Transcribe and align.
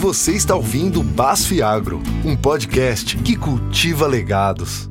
Você 0.00 0.36
está 0.36 0.54
ouvindo 0.54 1.02
Basf 1.02 1.60
Agro, 1.60 2.00
um 2.24 2.36
podcast 2.36 3.18
que 3.18 3.34
cultiva 3.34 4.06
legados. 4.06 4.88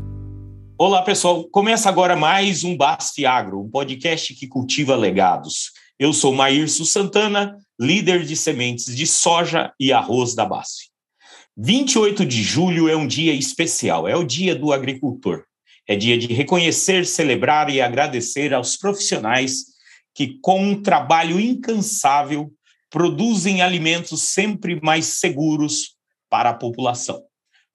Olá, 0.78 1.02
pessoal. 1.02 1.46
Começa 1.46 1.88
agora 1.88 2.14
mais 2.14 2.66
um 2.66 2.76
Basf 2.76 3.25
Agro, 3.25 3.62
um 3.62 3.70
podcast 3.70 4.35
que 4.35 4.48
cultiva 4.48 4.98
legados. 4.98 5.72
Eu 5.98 6.12
sou 6.12 6.33
Maírcio 6.33 6.83
Santana, 6.83 7.56
líder 7.80 8.25
de 8.25 8.36
sementes 8.36 8.93
de 8.93 9.07
soja 9.07 9.71
e 9.80 9.93
arroz 9.93 10.36
da 10.36 10.46
Basf. 10.46 10.89
28 11.55 12.26
de 12.26 12.44
julho 12.44 12.89
é 12.89 12.98
um 12.98 13.08
dia 13.08 13.32
especial, 13.32 14.10
é 14.10 14.16
o 14.18 14.26
dia 14.26 14.54
do 14.54 14.74
agricultor. 14.74 15.46
É 15.88 15.96
dia 15.96 16.18
de 16.18 16.34
reconhecer, 16.34 17.05
celebrar 17.05 17.70
e 17.70 17.80
agradecer 17.80 18.54
aos 18.54 18.76
profissionais 18.76 19.68
que, 20.14 20.38
com 20.42 20.62
um 20.62 20.82
trabalho 20.82 21.39
incansável, 21.39 22.52
produzem 22.90 23.62
alimentos 23.62 24.24
sempre 24.24 24.80
mais 24.82 25.06
seguros 25.06 25.96
para 26.30 26.52
a 26.52 26.54
população. 26.54 27.21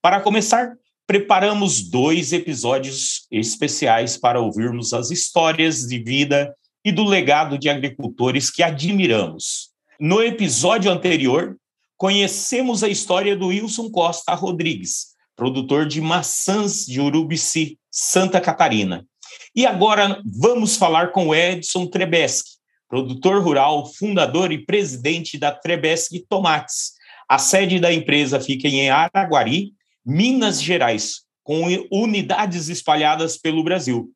Para 0.00 0.20
começar, 0.20 0.74
preparamos 1.06 1.88
dois 1.88 2.32
episódios 2.32 3.26
especiais 3.30 4.16
para 4.16 4.40
ouvirmos 4.40 4.92
as 4.92 5.10
histórias 5.10 5.86
de 5.86 5.98
vida 5.98 6.54
e 6.84 6.90
do 6.90 7.04
legado 7.04 7.58
de 7.58 7.68
agricultores 7.68 8.50
que 8.50 8.62
admiramos. 8.62 9.70
No 10.00 10.22
episódio 10.22 10.90
anterior, 10.90 11.56
conhecemos 11.96 12.82
a 12.82 12.88
história 12.88 13.36
do 13.36 13.48
Wilson 13.48 13.90
Costa 13.90 14.34
Rodrigues, 14.34 15.08
produtor 15.36 15.86
de 15.86 16.00
maçãs 16.00 16.84
de 16.84 17.00
Urubici, 17.00 17.78
Santa 17.90 18.40
Catarina. 18.40 19.06
E 19.54 19.64
agora 19.66 20.20
vamos 20.24 20.76
falar 20.76 21.12
com 21.12 21.34
Edson 21.34 21.86
Trebeski, 21.86 22.50
produtor 22.92 23.42
rural, 23.42 23.86
fundador 23.86 24.52
e 24.52 24.66
presidente 24.66 25.38
da 25.38 25.50
Trebesque 25.50 26.26
Tomates. 26.28 26.92
A 27.26 27.38
sede 27.38 27.80
da 27.80 27.90
empresa 27.90 28.38
fica 28.38 28.68
em 28.68 28.90
Araguari, 28.90 29.72
Minas 30.04 30.62
Gerais, 30.62 31.22
com 31.42 31.62
unidades 31.90 32.68
espalhadas 32.68 33.38
pelo 33.38 33.64
Brasil. 33.64 34.10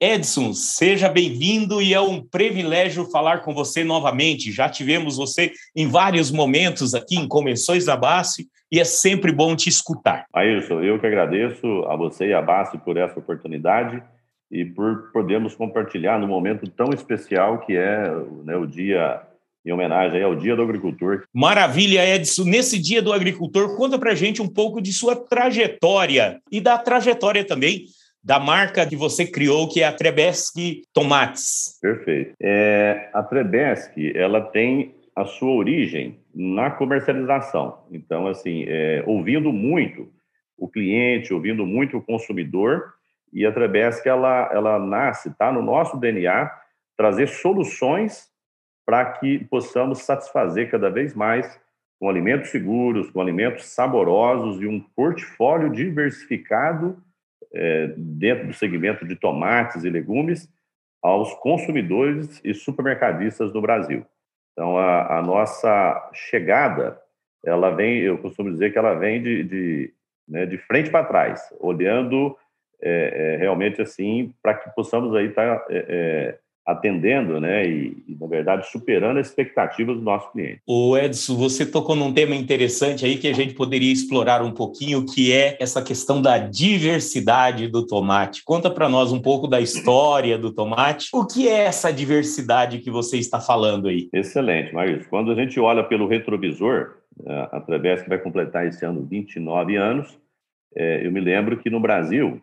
Edson, 0.00 0.54
seja 0.54 1.10
bem-vindo 1.10 1.82
e 1.82 1.92
é 1.92 2.00
um 2.00 2.24
privilégio 2.24 3.04
falar 3.10 3.42
com 3.42 3.52
você 3.52 3.84
novamente. 3.84 4.50
Já 4.50 4.66
tivemos 4.66 5.18
você 5.18 5.52
em 5.76 5.86
vários 5.86 6.30
momentos 6.30 6.94
aqui 6.94 7.16
em 7.16 7.28
Convenções 7.28 7.84
da 7.84 7.98
Basse 7.98 8.48
e 8.72 8.80
é 8.80 8.84
sempre 8.84 9.30
bom 9.30 9.54
te 9.54 9.68
escutar. 9.68 10.24
Ailson, 10.32 10.80
eu 10.80 10.98
que 10.98 11.06
agradeço 11.06 11.66
a 11.86 11.94
você 11.96 12.28
e 12.28 12.32
a 12.32 12.40
Basse 12.40 12.78
por 12.78 12.96
essa 12.96 13.18
oportunidade 13.18 14.02
e 14.52 14.66
por 14.66 15.10
podermos 15.10 15.54
compartilhar 15.54 16.20
no 16.20 16.28
momento 16.28 16.70
tão 16.70 16.90
especial 16.92 17.60
que 17.60 17.74
é 17.74 18.08
né, 18.44 18.54
o 18.54 18.66
dia 18.66 19.22
em 19.64 19.72
homenagem 19.72 20.22
ao 20.22 20.34
Dia 20.34 20.56
do 20.56 20.62
Agricultor. 20.62 21.22
Maravilha, 21.32 22.04
Edson. 22.04 22.44
Nesse 22.44 22.78
Dia 22.80 23.00
do 23.00 23.12
Agricultor, 23.12 23.76
conta 23.76 23.98
para 23.98 24.14
gente 24.14 24.42
um 24.42 24.48
pouco 24.48 24.82
de 24.82 24.92
sua 24.92 25.16
trajetória 25.16 26.40
e 26.50 26.60
da 26.60 26.76
trajetória 26.76 27.44
também 27.44 27.86
da 28.22 28.38
marca 28.38 28.86
que 28.86 28.96
você 28.96 29.24
criou, 29.24 29.68
que 29.68 29.80
é 29.80 29.86
a 29.86 29.92
Trebesque 29.92 30.82
Tomates. 30.92 31.78
Perfeito. 31.80 32.34
É, 32.40 33.08
a 33.12 33.22
Trebesque, 33.22 34.12
ela 34.16 34.40
tem 34.40 34.94
a 35.14 35.24
sua 35.24 35.52
origem 35.52 36.18
na 36.34 36.70
comercialização. 36.70 37.78
Então, 37.90 38.26
assim, 38.26 38.64
é, 38.66 39.02
ouvindo 39.06 39.52
muito 39.52 40.08
o 40.56 40.68
cliente, 40.68 41.34
ouvindo 41.34 41.66
muito 41.66 41.96
o 41.96 42.02
consumidor, 42.02 42.94
e 43.32 43.46
a 43.46 43.52
Trebesc, 43.52 44.06
ela, 44.06 44.50
ela 44.52 44.78
nasce, 44.78 45.28
está 45.28 45.50
no 45.50 45.62
nosso 45.62 45.96
DNA, 45.98 46.50
trazer 46.96 47.28
soluções 47.28 48.30
para 48.84 49.04
que 49.12 49.44
possamos 49.44 50.00
satisfazer 50.02 50.70
cada 50.70 50.90
vez 50.90 51.14
mais 51.14 51.60
com 51.98 52.08
alimentos 52.08 52.50
seguros, 52.50 53.10
com 53.10 53.20
alimentos 53.20 53.66
saborosos 53.66 54.60
e 54.60 54.66
um 54.66 54.80
portfólio 54.80 55.70
diversificado 55.70 57.00
é, 57.54 57.94
dentro 57.96 58.48
do 58.48 58.52
segmento 58.52 59.06
de 59.06 59.14
tomates 59.14 59.84
e 59.84 59.90
legumes 59.90 60.48
aos 61.00 61.32
consumidores 61.34 62.40
e 62.44 62.54
supermercadistas 62.54 63.52
do 63.52 63.60
Brasil. 63.60 64.04
Então, 64.52 64.76
a, 64.76 65.18
a 65.18 65.22
nossa 65.22 66.10
chegada, 66.12 67.00
ela 67.44 67.70
vem, 67.70 68.00
eu 68.00 68.18
costumo 68.18 68.50
dizer 68.50 68.72
que 68.72 68.78
ela 68.78 68.94
vem 68.94 69.22
de, 69.22 69.42
de, 69.44 69.94
né, 70.28 70.44
de 70.44 70.58
frente 70.58 70.90
para 70.90 71.04
trás, 71.04 71.54
olhando 71.60 72.36
é, 72.82 73.34
é, 73.34 73.36
realmente 73.36 73.80
assim, 73.80 74.32
para 74.42 74.54
que 74.54 74.70
possamos 74.74 75.14
aí 75.14 75.26
estar 75.26 75.58
tá, 75.58 75.66
é, 75.70 75.86
é, 75.88 76.38
atendendo, 76.64 77.40
né, 77.40 77.66
e, 77.66 77.96
e, 78.06 78.16
na 78.20 78.26
verdade 78.26 78.70
superando 78.70 79.18
as 79.18 79.28
expectativas 79.28 79.96
do 79.96 80.02
nosso 80.02 80.30
cliente. 80.30 80.60
O 80.66 80.96
Edson, 80.96 81.36
você 81.36 81.66
tocou 81.66 81.96
num 81.96 82.12
tema 82.12 82.36
interessante 82.36 83.04
aí 83.04 83.16
que 83.16 83.26
a 83.26 83.32
gente 83.32 83.54
poderia 83.54 83.92
explorar 83.92 84.42
um 84.42 84.52
pouquinho, 84.52 85.04
que 85.04 85.32
é 85.32 85.56
essa 85.60 85.82
questão 85.82 86.22
da 86.22 86.38
diversidade 86.38 87.66
do 87.66 87.84
tomate. 87.86 88.44
Conta 88.44 88.70
para 88.70 88.88
nós 88.88 89.12
um 89.12 89.20
pouco 89.20 89.48
da 89.48 89.60
história 89.60 90.38
do 90.38 90.52
tomate. 90.52 91.08
O 91.12 91.26
que 91.26 91.48
é 91.48 91.64
essa 91.64 91.92
diversidade 91.92 92.78
que 92.78 92.90
você 92.90 93.18
está 93.18 93.40
falando 93.40 93.88
aí? 93.88 94.08
Excelente, 94.12 94.72
Marcos. 94.72 95.06
Quando 95.06 95.32
a 95.32 95.34
gente 95.34 95.58
olha 95.58 95.82
pelo 95.82 96.06
retrovisor, 96.06 96.94
a 97.50 97.60
Travessa 97.60 98.08
vai 98.08 98.18
completar 98.18 98.66
esse 98.66 98.84
ano 98.84 99.04
29 99.04 99.76
anos, 99.76 100.18
é, 100.74 101.06
eu 101.06 101.12
me 101.12 101.20
lembro 101.20 101.58
que 101.58 101.68
no 101.68 101.80
Brasil 101.80 102.40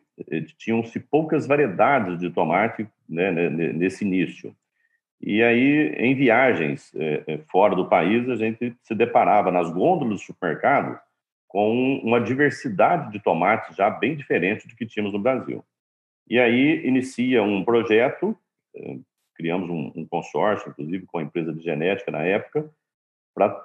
tinham-se 0.58 1.00
poucas 1.00 1.48
variedades 1.48 2.20
de 2.20 2.30
tomate 2.30 2.88
né, 3.08 3.32
nesse 3.50 4.06
início. 4.06 4.56
E 5.22 5.44
aí, 5.44 5.94
em 5.98 6.16
viagens 6.16 6.94
é, 6.96 7.40
fora 7.52 7.76
do 7.76 7.88
país, 7.88 8.30
a 8.30 8.36
gente 8.36 8.76
se 8.82 8.96
deparava 8.96 9.52
nas 9.52 9.70
gôndolas 9.70 10.22
do 10.22 10.26
supermercado 10.26 11.00
com 11.48 11.98
uma 12.04 12.22
diversidade 12.22 13.12
de 13.12 13.20
tomates 13.20 13.76
já 13.76 13.90
bem 13.90 14.16
diferente 14.16 14.68
do 14.68 14.76
que 14.76 14.86
tínhamos 14.86 15.12
no 15.12 15.20
Brasil. 15.20 15.66
E 16.30 16.40
aí 16.40 16.86
inicia 16.86 17.42
um 17.42 17.66
projeto, 17.66 18.38
é, 18.76 18.98
criamos 19.36 19.70
um, 19.70 19.92
um 19.96 20.06
consórcio, 20.06 20.70
inclusive 20.70 21.06
com 21.08 21.18
a 21.18 21.24
empresa 21.24 21.52
de 21.52 21.62
genética 21.62 22.12
na 22.12 22.22
época, 22.22 22.70
para 23.34 23.60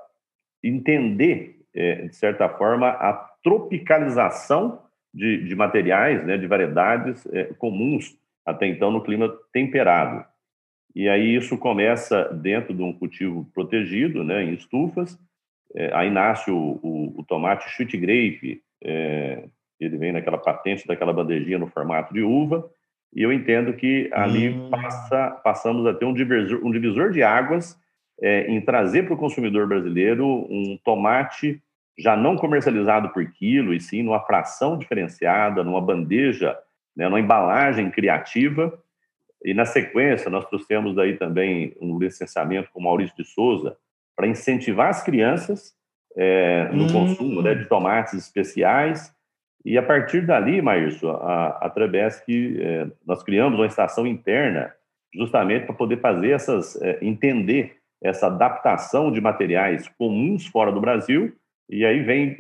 entender, 0.62 1.60
é, 1.75 2.06
de 2.06 2.16
certa 2.16 2.48
forma, 2.48 2.88
a 2.88 3.12
tropicalização 3.43 4.82
de, 5.14 5.47
de 5.47 5.54
materiais, 5.54 6.26
né, 6.26 6.36
de 6.36 6.47
variedades 6.47 7.25
é, 7.32 7.44
comuns 7.56 8.19
até 8.44 8.66
então 8.66 8.91
no 8.91 9.02
clima 9.02 9.32
temperado. 9.52 10.25
E 10.94 11.08
aí 11.08 11.34
isso 11.34 11.56
começa 11.56 12.25
dentro 12.34 12.75
de 12.75 12.82
um 12.82 12.92
cultivo 12.92 13.48
protegido, 13.54 14.22
né, 14.25 14.44
em 14.44 14.54
estufas. 14.54 15.19
É, 15.75 15.91
aí 15.94 16.10
nasce 16.10 16.50
o, 16.50 16.78
o, 16.82 17.20
o 17.20 17.25
tomate 17.25 17.69
chute 17.70 17.97
grape, 17.97 18.60
é, 18.82 19.44
ele 19.80 19.97
vem 19.97 20.12
naquela 20.12 20.38
patente 20.38 20.86
daquela 20.86 21.12
bandejinha 21.12 21.58
no 21.58 21.66
formato 21.66 22.12
de 22.12 22.22
uva. 22.22 22.69
E 23.14 23.22
eu 23.22 23.32
entendo 23.32 23.72
que 23.72 24.10
ali 24.12 24.50
hum. 24.50 24.70
passa, 24.70 25.31
passamos 25.42 25.86
a 25.86 25.94
ter 25.94 26.04
um 26.04 26.12
divisor, 26.12 26.60
um 26.64 26.70
divisor 26.70 27.10
de 27.10 27.22
águas 27.22 27.78
é, 28.20 28.48
em 28.48 28.60
trazer 28.60 29.04
para 29.04 29.14
o 29.14 29.19
consumidor 29.19 29.66
brasileiro 29.66 30.26
um 30.26 30.78
tomate 30.84 31.62
já 31.99 32.16
não 32.16 32.37
comercializado 32.37 33.10
por 33.10 33.25
quilo, 33.32 33.72
e 33.72 33.81
sim 33.81 34.03
numa 34.03 34.21
fração 34.21 34.77
diferenciada, 34.77 35.62
numa 35.62 35.81
bandeja, 35.81 36.56
né, 36.97 37.09
numa 37.09 37.21
embalagem 37.21 37.91
criativa. 37.91 38.77
E 39.44 39.55
na 39.55 39.65
sequência, 39.65 40.31
nós 40.31 40.47
trouxemos 40.47 40.94
daí 40.94 41.16
também 41.16 41.77
um 41.81 41.99
licenciamento 41.99 42.71
com 42.72 42.81
Maurício 42.81 43.16
de 43.16 43.25
Souza 43.25 43.77
para 44.16 44.27
incentivar 44.27 44.88
as 44.88 45.03
crianças 45.03 45.75
é, 46.16 46.69
no 46.72 46.84
hum. 46.84 46.93
consumo 46.93 47.43
né, 47.43 47.55
de 47.55 47.66
tomates 47.66 48.15
especiais. 48.15 49.12
E 49.65 49.78
a 49.78 49.82
partir 49.82 50.26
dali, 50.26 50.61
Maírcio, 50.61 51.11
a, 51.11 51.59
a 51.61 51.71
Trebesc, 51.71 52.25
é, 52.28 52.87
nós 53.06 53.22
criamos 53.22 53.59
uma 53.59 53.66
estação 53.66 54.06
interna 54.06 54.72
justamente 55.15 55.66
para 55.66 55.75
poder 55.75 56.00
fazer 56.00 56.31
essas, 56.31 56.81
é, 56.82 56.99
entender 57.00 57.76
essa 58.03 58.26
adaptação 58.26 59.11
de 59.11 59.21
materiais 59.21 59.88
comuns 59.97 60.47
fora 60.47 60.72
do 60.72 60.81
Brasil 60.81 61.34
e 61.69 61.84
aí 61.84 62.02
vem 62.02 62.37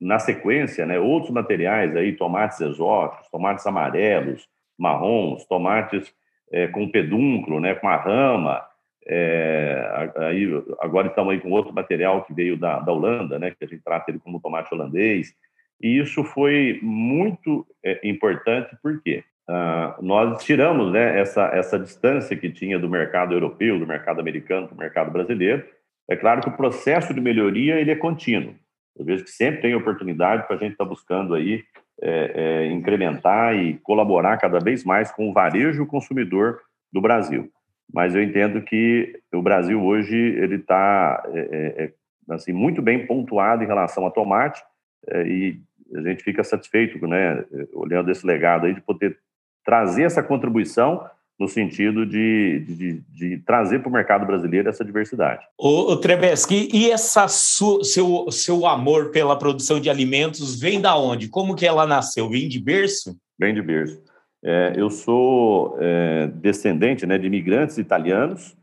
na 0.00 0.18
sequência, 0.18 0.86
né, 0.86 0.98
outros 0.98 1.32
materiais 1.32 1.94
aí, 1.96 2.12
tomates 2.12 2.60
exóticos, 2.60 3.28
tomates 3.30 3.66
amarelos, 3.66 4.48
marrons, 4.78 5.44
tomates 5.46 6.12
é, 6.52 6.68
com 6.68 6.90
pedúnculo, 6.90 7.60
né, 7.60 7.74
com 7.74 7.88
a 7.88 7.96
rama. 7.96 8.64
É, 9.06 10.12
aí, 10.16 10.46
agora 10.80 11.08
estamos 11.08 11.32
aí 11.32 11.40
com 11.40 11.50
outro 11.50 11.74
material 11.74 12.24
que 12.24 12.32
veio 12.32 12.56
da, 12.56 12.78
da 12.78 12.92
Holanda, 12.92 13.38
né, 13.38 13.50
que 13.50 13.64
a 13.64 13.66
gente 13.66 13.82
trata 13.82 14.10
ele 14.10 14.20
como 14.20 14.40
tomate 14.40 14.72
holandês. 14.72 15.34
E 15.80 15.98
isso 15.98 16.22
foi 16.22 16.78
muito 16.82 17.66
é, 17.84 18.00
importante 18.08 18.76
porque 18.82 19.24
ah, 19.48 19.96
nós 20.02 20.44
tiramos 20.44 20.92
né, 20.92 21.18
essa, 21.18 21.46
essa 21.46 21.78
distância 21.78 22.36
que 22.36 22.50
tinha 22.50 22.78
do 22.78 22.88
mercado 22.88 23.32
europeu, 23.32 23.78
do 23.78 23.86
mercado 23.86 24.20
americano, 24.20 24.68
do 24.68 24.76
mercado 24.76 25.10
brasileiro, 25.10 25.64
é 26.08 26.16
claro 26.16 26.40
que 26.40 26.48
o 26.48 26.56
processo 26.56 27.12
de 27.12 27.20
melhoria 27.20 27.80
ele 27.80 27.90
é 27.90 27.96
contínuo. 27.96 28.54
Eu 28.96 29.04
vejo 29.04 29.24
que 29.24 29.30
sempre 29.30 29.60
tem 29.60 29.74
oportunidade 29.74 30.46
para 30.46 30.56
a 30.56 30.58
gente 30.58 30.72
estar 30.72 30.84
tá 30.84 30.88
buscando 30.88 31.34
aí 31.34 31.62
é, 32.00 32.32
é, 32.34 32.66
incrementar 32.72 33.54
e 33.54 33.74
colaborar 33.78 34.38
cada 34.38 34.58
vez 34.58 34.84
mais 34.84 35.12
com 35.12 35.28
o 35.28 35.32
varejo 35.32 35.86
consumidor 35.86 36.60
do 36.92 37.00
Brasil. 37.00 37.50
Mas 37.92 38.14
eu 38.14 38.22
entendo 38.22 38.60
que 38.62 39.20
o 39.32 39.42
Brasil 39.42 39.82
hoje 39.82 40.16
ele 40.16 40.56
está 40.56 41.22
é, 41.32 41.38
é, 41.38 41.84
é, 41.84 41.92
assim, 42.34 42.52
muito 42.52 42.82
bem 42.82 43.06
pontuado 43.06 43.62
em 43.62 43.66
relação 43.66 44.06
a 44.06 44.10
tomate, 44.10 44.62
é, 45.08 45.26
e 45.26 45.60
a 45.94 46.02
gente 46.02 46.22
fica 46.22 46.44
satisfeito, 46.44 47.04
né, 47.06 47.44
olhando 47.72 48.10
esse 48.10 48.26
legado 48.26 48.66
aí, 48.66 48.74
de 48.74 48.80
poder 48.80 49.18
trazer 49.64 50.02
essa 50.02 50.22
contribuição 50.22 51.08
no 51.38 51.46
sentido 51.46 52.04
de, 52.04 52.64
de, 52.66 53.00
de 53.14 53.38
trazer 53.38 53.78
para 53.78 53.88
o 53.88 53.92
mercado 53.92 54.26
brasileiro 54.26 54.68
essa 54.68 54.84
diversidade. 54.84 55.46
O, 55.56 55.92
o 55.92 55.96
Trebeski, 55.96 56.68
e 56.72 56.90
essa 56.90 57.28
su, 57.28 57.84
seu, 57.84 58.30
seu 58.30 58.66
amor 58.66 59.10
pela 59.10 59.38
produção 59.38 59.78
de 59.78 59.88
alimentos 59.88 60.58
vem 60.58 60.80
da 60.80 60.96
onde? 60.96 61.28
Como 61.28 61.54
que 61.54 61.66
ela 61.66 61.86
nasceu? 61.86 62.28
Vem 62.28 62.48
de 62.48 62.60
berço? 62.60 63.16
Vem 63.38 63.54
de 63.54 63.62
berço. 63.62 64.02
É, 64.44 64.72
eu 64.76 64.90
sou 64.90 65.76
é, 65.80 66.26
descendente 66.26 67.06
né, 67.06 67.16
de 67.18 67.26
imigrantes 67.26 67.78
italianos. 67.78 68.56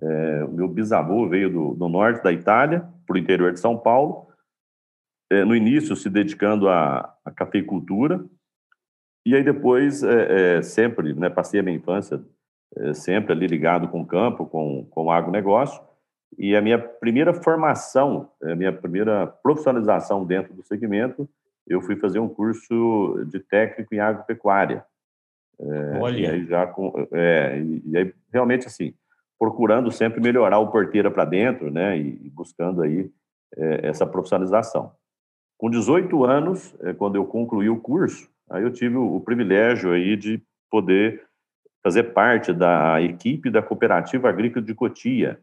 É, 0.00 0.44
o 0.44 0.52
meu 0.52 0.68
bisavô 0.68 1.28
veio 1.28 1.50
do, 1.50 1.74
do 1.74 1.88
norte 1.88 2.22
da 2.22 2.32
Itália, 2.32 2.86
para 3.06 3.14
o 3.14 3.18
interior 3.18 3.52
de 3.52 3.60
São 3.60 3.76
Paulo, 3.76 4.26
é, 5.30 5.44
no 5.44 5.54
início 5.54 5.94
se 5.96 6.08
dedicando 6.08 6.68
à, 6.68 7.14
à 7.24 7.30
cafeicultura, 7.30 8.24
e 9.24 9.34
aí 9.34 9.44
depois, 9.44 10.02
é, 10.02 10.56
é, 10.58 10.62
sempre, 10.62 11.14
né, 11.14 11.28
passei 11.28 11.60
a 11.60 11.62
minha 11.62 11.76
infância 11.76 12.20
é, 12.76 12.94
sempre 12.94 13.32
ali 13.32 13.46
ligado 13.46 13.88
com 13.88 14.00
o 14.00 14.06
campo, 14.06 14.46
com, 14.46 14.86
com 14.90 15.04
o 15.04 15.10
agronegócio, 15.10 15.82
e 16.38 16.56
a 16.56 16.62
minha 16.62 16.78
primeira 16.78 17.34
formação, 17.34 18.30
a 18.42 18.54
minha 18.54 18.72
primeira 18.72 19.26
profissionalização 19.26 20.24
dentro 20.24 20.54
do 20.54 20.62
segmento, 20.62 21.28
eu 21.66 21.80
fui 21.82 21.96
fazer 21.96 22.18
um 22.18 22.28
curso 22.28 23.24
de 23.26 23.38
técnico 23.38 23.94
em 23.94 24.00
agropecuária. 24.00 24.84
É, 25.60 25.98
Olha. 26.00 26.18
E 26.18 26.26
aí 26.26 26.46
já 26.46 26.66
com, 26.66 26.92
é, 27.12 27.58
e, 27.58 27.82
e, 27.86 27.96
aí 27.96 28.14
realmente 28.32 28.66
assim, 28.66 28.94
procurando 29.38 29.92
sempre 29.92 30.20
melhorar 30.20 30.58
o 30.58 30.70
porteira 30.70 31.10
para 31.10 31.24
dentro, 31.24 31.70
né, 31.70 31.96
e, 31.98 32.18
e 32.24 32.30
buscando 32.30 32.82
aí 32.82 33.10
é, 33.56 33.88
essa 33.88 34.06
profissionalização. 34.06 34.92
Com 35.58 35.70
18 35.70 36.24
anos, 36.24 36.74
é, 36.80 36.92
quando 36.92 37.16
eu 37.16 37.24
concluí 37.24 37.68
o 37.68 37.78
curso, 37.78 38.28
Aí 38.52 38.62
eu 38.62 38.72
tive 38.72 38.96
o, 38.96 39.18
privilégio 39.20 39.92
aí 39.92 40.16
de 40.16 40.42
poder 40.70 41.24
fazer 41.82 42.04
parte 42.12 42.52
da 42.52 43.00
equipe 43.00 43.50
da 43.50 43.62
Cooperativa 43.62 44.28
Agrícola 44.28 44.64
de 44.64 44.74
Cotia. 44.74 45.40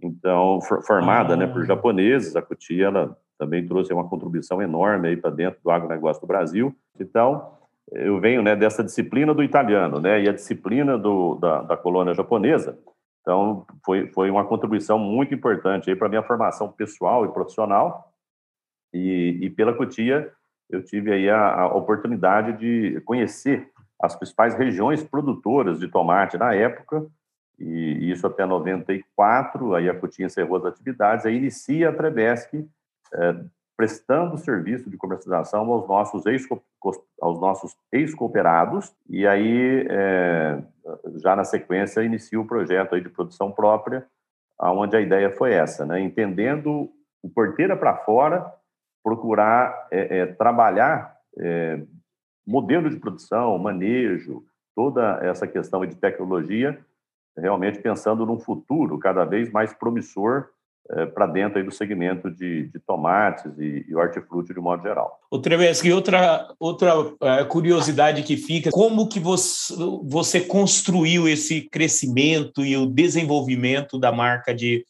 Então, 0.00 0.60
formada 0.86 1.34
ah. 1.34 1.36
né, 1.36 1.46
por 1.46 1.62
ah. 1.62 1.66
japoneses, 1.66 2.36
a 2.36 2.42
Cotia 2.42 2.86
ela 2.86 3.18
também 3.38 3.66
trouxe 3.66 3.92
uma 3.92 4.08
contribuição 4.08 4.62
enorme 4.62 5.08
aí 5.08 5.16
para 5.16 5.30
dentro 5.30 5.60
do 5.62 5.70
agronegócio 5.70 6.20
do 6.20 6.26
Brasil. 6.26 6.74
Então, 6.98 7.52
eu 7.90 8.20
venho 8.20 8.42
né, 8.42 8.54
dessa 8.56 8.82
disciplina 8.82 9.34
do 9.34 9.42
italiano 9.42 10.00
né, 10.00 10.22
e 10.22 10.28
a 10.28 10.32
disciplina 10.32 10.96
do, 10.96 11.34
da, 11.36 11.62
da 11.62 11.76
colônia 11.76 12.14
japonesa. 12.14 12.78
Então, 13.20 13.66
foi, 13.84 14.06
foi 14.12 14.30
uma 14.30 14.44
contribuição 14.44 14.98
muito 14.98 15.34
importante 15.34 15.94
para 15.96 16.06
a 16.06 16.10
minha 16.10 16.22
formação 16.22 16.70
pessoal 16.70 17.24
e 17.24 17.32
profissional. 17.32 18.12
E, 18.94 19.40
e 19.42 19.50
pela 19.50 19.74
Cotia, 19.74 20.32
eu 20.68 20.82
tive 20.84 21.12
aí 21.12 21.28
a, 21.28 21.62
a 21.62 21.66
oportunidade 21.66 22.52
de 22.58 23.00
conhecer 23.02 23.70
as 24.00 24.14
principais 24.14 24.54
regiões 24.54 25.02
produtoras 25.02 25.78
de 25.78 25.88
tomate 25.88 26.36
na 26.36 26.54
época, 26.54 27.06
e 27.58 28.10
isso 28.10 28.26
até 28.26 28.44
94, 28.44 29.74
aí 29.74 29.88
a 29.88 29.98
Cotinha 29.98 30.26
encerrou 30.26 30.58
as 30.58 30.66
atividades, 30.66 31.24
aí 31.24 31.36
inicia 31.36 31.88
a 31.88 31.92
Trebesc 31.92 32.68
é, 33.14 33.36
prestando 33.76 34.36
serviço 34.36 34.90
de 34.90 34.96
comercialização 34.96 35.70
aos 35.70 35.88
nossos 35.88 36.24
ex 36.26 36.46
aos 37.20 37.40
nossos 37.40 37.74
ex-cooperados, 37.90 38.94
e 39.08 39.26
aí, 39.26 39.86
é, 39.88 40.62
já 41.16 41.34
na 41.34 41.44
sequência, 41.44 42.02
inicia 42.02 42.40
o 42.40 42.46
projeto 42.46 42.94
aí 42.94 43.00
de 43.00 43.08
produção 43.08 43.50
própria, 43.50 44.06
onde 44.60 44.96
a 44.96 45.00
ideia 45.00 45.30
foi 45.30 45.52
essa, 45.52 45.84
né? 45.84 46.00
entendendo 46.00 46.90
o 47.22 47.28
porteira 47.28 47.76
para 47.76 47.96
fora 47.96 48.52
procurar 49.06 49.86
é, 49.92 50.18
é, 50.18 50.26
trabalhar 50.26 51.14
é, 51.38 51.80
modelo 52.44 52.90
de 52.90 52.96
produção, 52.96 53.56
manejo, 53.56 54.42
toda 54.74 55.20
essa 55.22 55.46
questão 55.46 55.86
de 55.86 55.94
tecnologia, 55.94 56.76
realmente 57.38 57.78
pensando 57.78 58.26
num 58.26 58.40
futuro 58.40 58.98
cada 58.98 59.24
vez 59.24 59.48
mais 59.52 59.72
promissor 59.72 60.48
é, 60.90 61.06
para 61.06 61.28
dentro 61.28 61.58
aí 61.58 61.64
do 61.64 61.70
segmento 61.70 62.28
de, 62.28 62.64
de 62.64 62.80
tomates 62.80 63.56
e, 63.58 63.86
e 63.88 63.94
hortifruti 63.94 64.52
de 64.52 64.58
modo 64.58 64.82
geral. 64.82 65.20
O 65.30 65.38
Treveski, 65.38 65.92
outra 65.92 66.52
outra 66.58 66.92
é, 67.20 67.44
curiosidade 67.44 68.24
que 68.24 68.36
fica, 68.36 68.70
como 68.72 69.08
que 69.08 69.20
você, 69.20 69.72
você 70.02 70.40
construiu 70.40 71.28
esse 71.28 71.60
crescimento 71.70 72.64
e 72.64 72.76
o 72.76 72.86
desenvolvimento 72.86 74.00
da 74.00 74.10
marca 74.10 74.52
de 74.52 74.84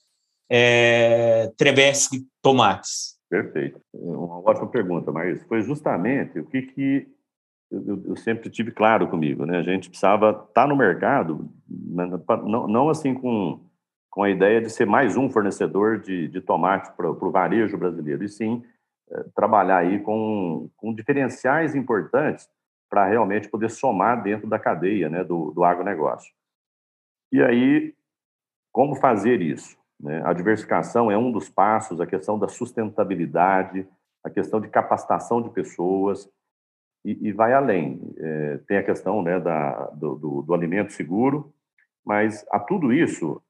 é, 0.51 1.53
Treveski 1.59 2.27
Tomates? 2.41 3.16
Perfeito. 3.29 3.81
Uma 3.93 4.39
ótima 4.39 4.69
pergunta, 4.69 5.11
mas 5.11 5.43
foi 5.45 5.61
justamente 5.63 6.39
o 6.39 6.47
que, 6.47 6.63
que 6.63 7.09
eu, 7.71 8.03
eu, 8.07 8.17
sempre 8.17 8.49
tive 8.49 8.71
claro 8.71 9.09
comigo, 9.09 9.45
né? 9.45 9.59
A 9.59 9.63
gente 9.63 9.89
precisava 9.89 10.31
estar 10.31 10.47
tá 10.63 10.67
no 10.67 10.77
mercado, 10.77 11.51
não, 11.69 12.69
não 12.69 12.89
assim 12.89 13.13
com, 13.15 13.61
com 14.09 14.23
a 14.23 14.31
ideia 14.31 14.61
de 14.61 14.71
ser 14.71 14.87
mais 14.87 15.17
um 15.17 15.29
fornecedor 15.29 16.01
de, 16.01 16.29
de 16.29 16.41
tomate 16.41 16.93
para 16.97 17.11
o 17.11 17.31
varejo 17.31 17.77
brasileiro, 17.77 18.23
e 18.23 18.29
sim 18.29 18.65
é, 19.11 19.25
trabalhar 19.35 19.79
aí 19.79 20.01
com, 20.01 20.71
com 20.77 20.95
diferenciais 20.95 21.75
importantes 21.75 22.49
para 22.89 23.07
realmente 23.07 23.49
poder 23.49 23.71
somar 23.71 24.23
dentro 24.23 24.49
da 24.49 24.59
cadeia 24.59 25.09
né, 25.09 25.25
do, 25.25 25.51
do 25.51 25.65
agronegócio. 25.65 26.33
E 27.33 27.43
aí, 27.43 27.93
como 28.73 28.95
fazer 28.95 29.43
isso? 29.43 29.77
Né? 30.01 30.23
A 30.25 30.33
diversificação 30.33 31.11
é 31.11 31.17
um 31.17 31.33
dos 31.33 31.49
passos, 31.49 32.01
a 32.01 32.07
questão 32.07 32.39
da 32.39 32.49
sustentabilidade, 32.49 33.87
a 34.25 34.31
questão 34.31 34.61
de 34.61 34.69
capacitação 34.69 35.41
de 35.41 35.51
pessoas, 35.51 36.29
e, 37.05 37.29
e 37.29 37.33
vai 37.33 37.53
além. 37.53 38.13
É, 38.19 38.59
tem 38.67 38.77
a 38.79 38.83
questão 38.83 39.23
né, 39.23 39.39
da, 39.39 39.87
do, 39.95 40.17
do, 40.17 40.43
do, 40.43 40.55
alimento 40.55 40.93
seguro, 40.93 41.53
mas 42.05 42.45
a 42.51 42.59
tudo 42.59 42.93
isso, 42.93 43.41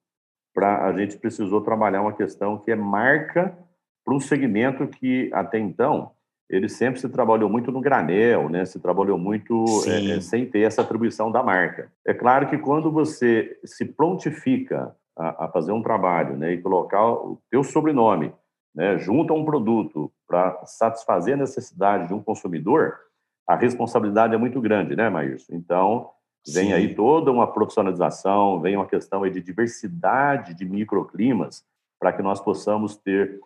pra, 0.54 0.86
a 0.86 0.92
gente 0.96 1.16
precisou 1.16 1.62
trabalhar 1.62 2.02
uma 2.02 2.12
questão 2.12 2.58
que 2.58 2.70
é 2.70 2.76
marca 2.76 3.56
para 4.04 4.14
um 4.14 4.20
segmento 4.20 4.86
que, 4.86 5.30
até 5.32 5.58
então, 5.58 6.12
ele 6.48 6.68
sempre 6.68 7.00
se 7.00 7.08
trabalhou 7.08 7.50
muito 7.50 7.72
no 7.72 7.80
granel, 7.80 8.48
né? 8.48 8.64
se 8.64 8.78
trabalhou 8.78 9.18
muito 9.18 9.64
é, 9.86 10.16
é, 10.16 10.20
sem 10.20 10.46
ter 10.46 10.60
essa 10.60 10.82
atribuição 10.82 11.32
da 11.32 11.42
marca. 11.42 11.90
É 12.06 12.14
claro 12.14 12.48
que 12.48 12.56
quando 12.56 12.92
você 12.92 13.58
se 13.64 13.84
prontifica 13.84 14.94
a, 15.16 15.46
a 15.46 15.48
fazer 15.48 15.72
um 15.72 15.82
trabalho 15.82 16.36
né, 16.36 16.52
e 16.52 16.60
colocar 16.60 17.04
o 17.06 17.40
teu 17.50 17.64
sobrenome 17.64 18.32
né, 18.74 18.98
junto 18.98 19.32
a 19.32 19.36
um 19.36 19.44
produto 19.44 20.12
para 20.28 20.60
satisfazer 20.66 21.34
a 21.34 21.38
necessidade 21.38 22.08
de 22.08 22.14
um 22.14 22.22
consumidor, 22.22 22.98
a 23.48 23.56
responsabilidade 23.56 24.34
é 24.34 24.38
muito 24.38 24.60
grande, 24.60 24.94
né, 24.94 25.08
Maírcio? 25.08 25.54
Então, 25.54 26.10
vem 26.46 26.66
Sim. 26.66 26.72
aí 26.74 26.94
toda 26.94 27.32
uma 27.32 27.46
profissionalização, 27.46 28.60
vem 28.60 28.76
uma 28.76 28.86
questão 28.86 29.22
aí 29.22 29.30
de 29.30 29.40
diversidade 29.40 30.52
de 30.52 30.64
microclimas 30.64 31.64
para 31.98 32.12
que 32.12 32.22
nós 32.22 32.40
possamos 32.40 32.96
ter 32.96 33.40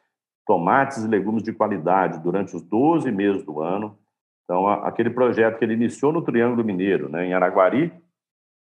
tomates 0.47 1.05
e 1.05 1.09
legumes 1.09 1.45
de 1.45 1.53
qualidade 1.53 2.19
durante 2.19 2.57
os 2.57 2.63
12 2.63 3.13
meses 3.13 3.45
do 3.45 3.61
ano. 3.61 3.97
Então, 4.45 4.67
aquele 4.69 5.11
projeto 5.11 5.59
que 5.59 5.65
ele 5.65 5.75
iniciou 5.75 6.13
no 6.13 6.23
Triângulo 6.23 6.65
Mineiro, 6.65 7.09
né, 7.09 7.27
em 7.27 7.35
Araguari, 7.35 7.93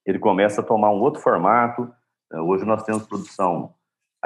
ele 0.06 0.18
começa 0.18 0.62
a 0.62 0.64
tomar 0.64 0.90
um 0.90 1.00
outro 1.00 1.20
formato, 1.20 1.92
hoje 2.32 2.64
nós 2.64 2.82
temos 2.82 3.06
produção 3.06 3.74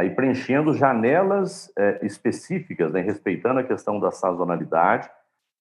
aí 0.00 0.10
preenchendo 0.10 0.72
janelas 0.72 1.70
é, 1.78 2.04
específicas, 2.04 2.92
né, 2.92 3.00
respeitando 3.00 3.60
a 3.60 3.64
questão 3.64 4.00
da 4.00 4.10
sazonalidade. 4.10 5.10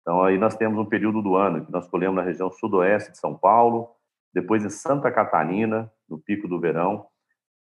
Então, 0.01 0.22
aí 0.22 0.38
nós 0.38 0.56
temos 0.56 0.77
um 0.77 0.86
período 0.86 1.22
do 1.22 1.36
ano 1.36 1.65
que 1.65 1.72
nós 1.72 1.88
colhemos 1.88 2.15
na 2.15 2.22
região 2.22 2.50
sudoeste 2.51 3.12
de 3.12 3.17
São 3.17 3.36
Paulo, 3.36 3.89
depois 4.34 4.63
em 4.63 4.70
Santa 4.70 5.12
Catarina, 5.12 5.91
no 6.08 6.20
pico 6.20 6.48
do 6.48 6.60
verão, 6.60 7.08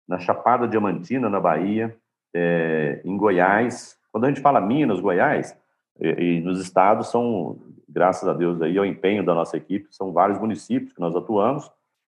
na 0.08 0.18
Chapada 0.18 0.66
Diamantina, 0.66 1.28
na 1.28 1.38
Bahia, 1.38 1.96
é, 2.34 3.02
em 3.04 3.16
Goiás. 3.16 3.98
Quando 4.10 4.24
a 4.24 4.28
gente 4.28 4.40
fala 4.40 4.60
Minas, 4.60 4.98
Goiás, 4.98 5.56
e, 6.00 6.08
e, 6.08 6.40
nos 6.40 6.58
estados 6.60 7.10
são, 7.10 7.60
graças 7.88 8.26
a 8.26 8.32
Deus, 8.32 8.60
aí 8.62 8.76
ao 8.78 8.86
empenho 8.86 9.24
da 9.24 9.34
nossa 9.34 9.56
equipe, 9.56 9.86
são 9.90 10.12
vários 10.12 10.38
municípios 10.38 10.92
que 10.92 11.00
nós 11.00 11.14
atuamos, 11.14 11.70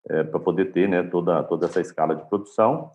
é, 0.09 0.23
para 0.23 0.39
poder 0.39 0.71
ter 0.71 0.87
né, 0.87 1.03
toda, 1.03 1.43
toda 1.43 1.65
essa 1.65 1.81
escala 1.81 2.15
de 2.15 2.27
produção. 2.27 2.91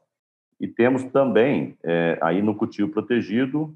E 0.61 0.67
temos 0.67 1.05
também, 1.05 1.77
é, 1.85 2.19
aí 2.21 2.43
no 2.43 2.55
cultivo 2.55 2.91
protegido, 2.91 3.75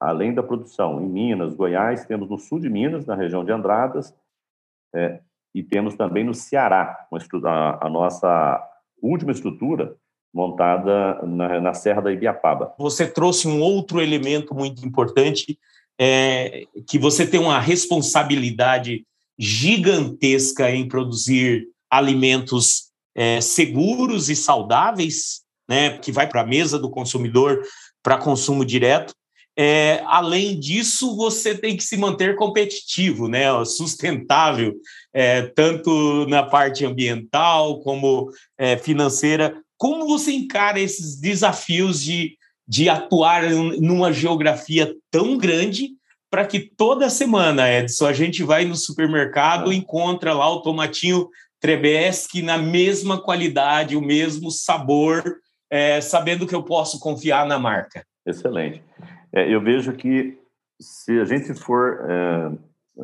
além 0.00 0.34
da 0.34 0.42
produção 0.42 1.00
em 1.02 1.08
Minas, 1.08 1.54
Goiás, 1.54 2.04
temos 2.04 2.28
no 2.28 2.38
sul 2.38 2.58
de 2.58 2.68
Minas, 2.68 3.06
na 3.06 3.14
região 3.14 3.44
de 3.44 3.52
Andradas, 3.52 4.14
é, 4.94 5.20
e 5.54 5.62
temos 5.62 5.94
também 5.94 6.24
no 6.24 6.34
Ceará, 6.34 7.06
a, 7.44 7.86
a 7.86 7.88
nossa 7.88 8.62
última 9.00 9.32
estrutura 9.32 9.96
montada 10.34 11.22
na, 11.26 11.60
na, 11.60 11.72
Serra 11.72 12.02
da 12.02 12.12
Ibiapaba. 12.12 12.74
Você 12.78 13.06
trouxe 13.10 13.48
um 13.48 13.62
outro 13.62 14.02
elemento 14.02 14.54
muito 14.54 14.86
importante, 14.86 15.58
é, 15.98 16.64
que 16.86 16.98
você 16.98 17.26
tem 17.26 17.40
uma 17.40 17.58
responsabilidade 17.58 19.06
gigantesca 19.38 20.70
em 20.70 20.86
produzir 20.86 21.68
alimentos 21.90 22.90
é, 23.14 23.40
seguros 23.40 24.28
e 24.28 24.36
saudáveis, 24.36 25.40
né, 25.68 25.98
que 25.98 26.12
vai 26.12 26.26
para 26.28 26.42
a 26.42 26.46
mesa 26.46 26.78
do 26.78 26.90
consumidor 26.90 27.62
para 28.02 28.18
consumo 28.18 28.64
direto. 28.64 29.14
É, 29.58 30.02
além 30.04 30.60
disso, 30.60 31.16
você 31.16 31.56
tem 31.56 31.76
que 31.76 31.82
se 31.82 31.96
manter 31.96 32.36
competitivo, 32.36 33.26
né? 33.26 33.46
sustentável, 33.64 34.74
é, 35.14 35.42
tanto 35.42 36.26
na 36.28 36.42
parte 36.42 36.84
ambiental 36.84 37.80
como 37.80 38.30
é, 38.58 38.76
financeira. 38.76 39.56
Como 39.78 40.06
você 40.06 40.32
encara 40.32 40.78
esses 40.78 41.18
desafios 41.18 42.02
de, 42.02 42.36
de 42.68 42.90
atuar 42.90 43.50
numa 43.50 44.12
geografia 44.12 44.94
tão 45.10 45.38
grande 45.38 45.88
para 46.30 46.44
que 46.44 46.60
toda 46.60 47.08
semana, 47.08 47.70
Edson, 47.72 48.06
a 48.06 48.12
gente 48.12 48.42
vai 48.42 48.66
no 48.66 48.76
supermercado 48.76 49.72
e 49.72 49.76
encontra 49.76 50.34
lá 50.34 50.50
o 50.50 50.60
tomatinho 50.60 51.28
Trebesque 51.66 52.42
na 52.42 52.56
mesma 52.56 53.20
qualidade, 53.20 53.96
o 53.96 54.00
mesmo 54.00 54.52
sabor, 54.52 55.24
é, 55.68 56.00
sabendo 56.00 56.46
que 56.46 56.54
eu 56.54 56.62
posso 56.62 57.00
confiar 57.00 57.44
na 57.44 57.58
marca? 57.58 58.06
Excelente. 58.24 58.80
É, 59.32 59.52
eu 59.52 59.60
vejo 59.60 59.92
que 59.94 60.38
se 60.80 61.18
a 61.18 61.24
gente 61.24 61.52
for 61.54 62.06
é, 62.08 62.52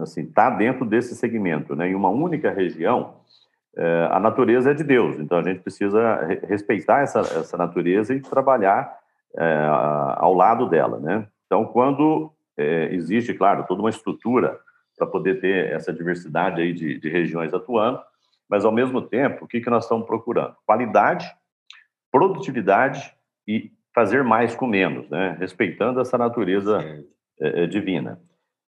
assim, 0.00 0.26
tá 0.26 0.48
dentro 0.48 0.84
desse 0.84 1.16
segmento, 1.16 1.74
né, 1.74 1.88
em 1.88 1.94
uma 1.96 2.08
única 2.08 2.52
região, 2.52 3.16
é, 3.76 4.08
a 4.12 4.20
natureza 4.20 4.70
é 4.70 4.74
de 4.74 4.84
Deus. 4.84 5.18
Então 5.18 5.38
a 5.38 5.42
gente 5.42 5.58
precisa 5.58 6.20
respeitar 6.48 7.00
essa, 7.00 7.18
essa 7.18 7.56
natureza 7.56 8.14
e 8.14 8.20
trabalhar 8.20 8.96
é, 9.36 9.66
ao 10.18 10.32
lado 10.34 10.68
dela, 10.68 11.00
né? 11.00 11.26
Então 11.46 11.64
quando 11.64 12.32
é, 12.56 12.94
existe, 12.94 13.34
claro, 13.34 13.64
toda 13.66 13.82
uma 13.82 13.90
estrutura 13.90 14.56
para 14.96 15.06
poder 15.08 15.40
ter 15.40 15.72
essa 15.72 15.92
diversidade 15.92 16.62
aí 16.62 16.72
de, 16.72 17.00
de, 17.00 17.08
regiões 17.08 17.52
atuando, 17.52 18.00
mas 18.52 18.66
ao 18.66 18.70
mesmo 18.70 19.00
tempo, 19.00 19.46
o 19.46 19.48
que 19.48 19.62
que 19.62 19.70
nós 19.70 19.84
estamos 19.84 20.06
procurando? 20.06 20.54
Qualidade, 20.66 21.26
produtividade 22.10 23.10
e 23.48 23.72
fazer 23.94 24.22
mais 24.22 24.54
com 24.54 24.66
menos, 24.66 25.08
né? 25.08 25.34
respeitando 25.40 25.98
essa 25.98 26.18
natureza 26.18 26.78
é, 27.40 27.62
é, 27.62 27.66
divina. 27.66 28.20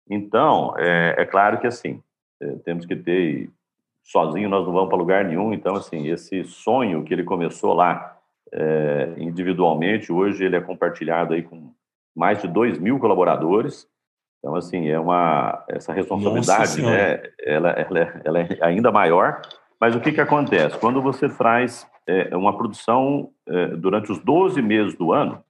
Então, 0.08 0.74
é, 0.78 1.16
é, 1.18 1.26
claro 1.26 1.60
que 1.60 1.66
assim, 1.66 2.02
é, 2.40 2.52
temos 2.64 2.86
que 2.86 2.96
ter, 2.96 3.50
sozinho 4.02 4.48
nós 4.48 4.64
não 4.64 4.72
vamos 4.72 4.88
para 4.88 4.96
lugar 4.96 5.22
nenhum, 5.26 5.52
então 5.52 5.76
assim, 5.76 6.08
esse 6.08 6.44
sonho 6.44 7.04
que 7.04 7.12
ele 7.12 7.22
começou 7.22 7.74
lá 7.74 8.18
é, 8.54 9.12
individualmente, 9.18 10.10
hoje 10.10 10.46
ele 10.46 10.56
é 10.56 10.62
compartilhado 10.62 11.34
aí 11.34 11.42
com 11.42 11.74
mais 12.16 12.40
de 12.40 12.48
2 12.48 12.78
mil 12.78 12.98
colaboradores, 12.98 13.86
então 14.38 14.56
assim, 14.56 14.88
é 14.88 14.98
uma, 14.98 15.62
essa 15.68 15.92
responsabilidade, 15.92 16.80
né, 16.80 17.22
ela, 17.38 17.68
ela, 17.72 17.98
é, 17.98 18.20
ela 18.24 18.40
é 18.40 18.58
ainda 18.62 18.90
maior, 18.90 19.42
mas 19.84 19.94
o 19.94 20.00
que 20.00 20.12
que 20.12 20.20
acontece? 20.22 20.78
Quando 20.78 21.02
você 21.02 21.28
traz 21.28 21.86
é, 22.06 22.34
uma 22.34 22.56
produção 22.56 23.30
é, 23.46 23.66
durante 23.76 24.10
os 24.10 24.18
12 24.18 24.62
meses 24.62 24.96
do 24.96 25.12
ano, 25.12 25.44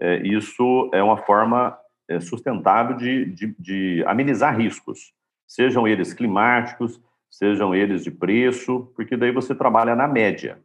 é, 0.00 0.18
isso 0.18 0.88
é 0.94 1.02
uma 1.02 1.16
forma 1.16 1.76
é, 2.08 2.20
sustentável 2.20 2.96
de, 2.96 3.24
de, 3.24 3.56
de, 3.58 4.04
amenizar 4.06 4.56
riscos, 4.56 5.12
sejam 5.48 5.88
eles 5.88 6.14
climáticos, 6.14 7.00
sejam 7.28 7.74
eles 7.74 8.04
de 8.04 8.12
preço, 8.12 8.92
porque 8.94 9.16
daí 9.16 9.32
você 9.32 9.52
trabalha 9.52 9.96
na 9.96 10.06
média. 10.06 10.60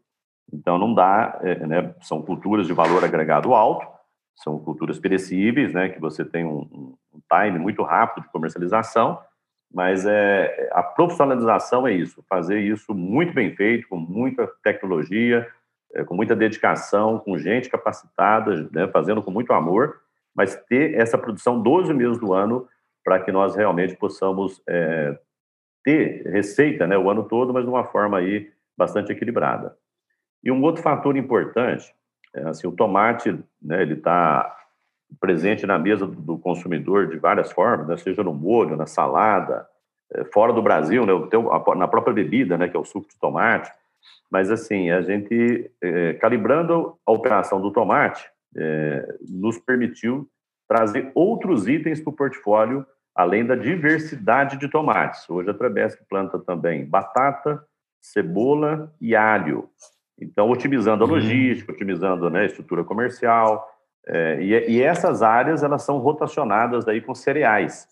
Então, 0.53 0.77
não 0.77 0.93
dá, 0.93 1.39
é, 1.41 1.65
né, 1.65 1.95
são 2.01 2.21
culturas 2.21 2.67
de 2.67 2.73
valor 2.73 3.03
agregado 3.03 3.55
alto, 3.55 3.87
são 4.35 4.59
culturas 4.59 4.99
perecíveis, 4.99 5.73
né, 5.73 5.89
que 5.89 5.99
você 5.99 6.23
tem 6.23 6.45
um, 6.45 6.95
um 7.11 7.19
time 7.33 7.57
muito 7.57 7.81
rápido 7.81 8.25
de 8.25 8.31
comercialização, 8.31 9.19
mas 9.73 10.05
é, 10.05 10.69
a 10.71 10.81
profissionalização 10.81 11.87
é 11.87 11.93
isso, 11.93 12.23
fazer 12.29 12.59
isso 12.59 12.93
muito 12.93 13.33
bem 13.33 13.55
feito, 13.55 13.87
com 13.87 13.97
muita 13.97 14.47
tecnologia, 14.63 15.47
é, 15.93 16.03
com 16.03 16.15
muita 16.15 16.35
dedicação, 16.35 17.19
com 17.19 17.37
gente 17.37 17.69
capacitada, 17.69 18.69
né, 18.71 18.87
fazendo 18.87 19.21
com 19.21 19.31
muito 19.31 19.53
amor, 19.53 19.99
mas 20.35 20.55
ter 20.67 20.95
essa 20.95 21.17
produção 21.17 21.61
12 21.61 21.93
meses 21.93 22.17
do 22.17 22.33
ano 22.33 22.67
para 23.03 23.19
que 23.19 23.31
nós 23.31 23.55
realmente 23.55 23.95
possamos 23.95 24.61
é, 24.67 25.17
ter 25.83 26.23
receita 26.27 26.85
né, 26.85 26.97
o 26.97 27.09
ano 27.09 27.23
todo, 27.23 27.53
mas 27.53 27.63
de 27.63 27.69
uma 27.69 27.85
forma 27.85 28.17
aí 28.17 28.51
bastante 28.77 29.11
equilibrada. 29.11 29.75
E 30.43 30.51
um 30.51 30.61
outro 30.61 30.83
fator 30.83 31.15
importante, 31.17 31.93
é, 32.33 32.41
assim, 32.43 32.67
o 32.67 32.71
tomate, 32.71 33.31
né, 33.61 33.81
ele 33.81 33.93
está 33.93 34.56
presente 35.19 35.65
na 35.65 35.77
mesa 35.77 36.05
do 36.05 36.37
consumidor 36.37 37.07
de 37.07 37.17
várias 37.17 37.51
formas, 37.51 37.87
né? 37.87 37.97
seja 37.97 38.23
no 38.23 38.33
molho, 38.33 38.75
na 38.75 38.85
salada, 38.85 39.67
eh, 40.13 40.25
fora 40.25 40.53
do 40.53 40.61
Brasil, 40.61 41.05
né? 41.05 41.13
na 41.75 41.87
própria 41.87 42.13
bebida, 42.13 42.57
né? 42.57 42.67
que 42.67 42.75
é 42.75 42.79
o 42.79 42.85
suco 42.85 43.07
de 43.09 43.19
tomate. 43.19 43.71
Mas, 44.29 44.51
assim, 44.51 44.89
a 44.91 45.01
gente, 45.01 45.71
é, 45.81 46.13
calibrando 46.15 46.97
a 47.05 47.11
operação 47.11 47.61
do 47.61 47.71
tomate, 47.71 48.29
é, 48.55 49.15
nos 49.29 49.57
permitiu 49.57 50.29
trazer 50.67 51.11
outros 51.15 51.67
itens 51.67 52.01
para 52.01 52.09
o 52.09 52.15
portfólio, 52.15 52.85
além 53.15 53.45
da 53.45 53.55
diversidade 53.55 54.57
de 54.57 54.67
tomates. 54.67 55.29
Hoje 55.29 55.49
a 55.49 55.53
Trebesc 55.53 56.03
planta 56.09 56.37
também 56.39 56.85
batata, 56.85 57.63
cebola 58.01 58.93
e 58.99 59.15
alho. 59.15 59.69
Então, 60.19 60.49
otimizando 60.49 61.03
a 61.03 61.07
uhum. 61.07 61.13
logística, 61.13 61.71
otimizando 61.71 62.29
né, 62.29 62.41
a 62.41 62.45
estrutura 62.45 62.83
comercial, 62.83 63.67
é, 64.09 64.41
e, 64.41 64.77
e, 64.77 64.81
essas 64.81 65.21
áreas 65.21 65.63
elas 65.63 65.83
são 65.83 65.97
rotacionadas 65.97 66.87
aí 66.87 67.01
com 67.01 67.13
cereais. 67.13 67.85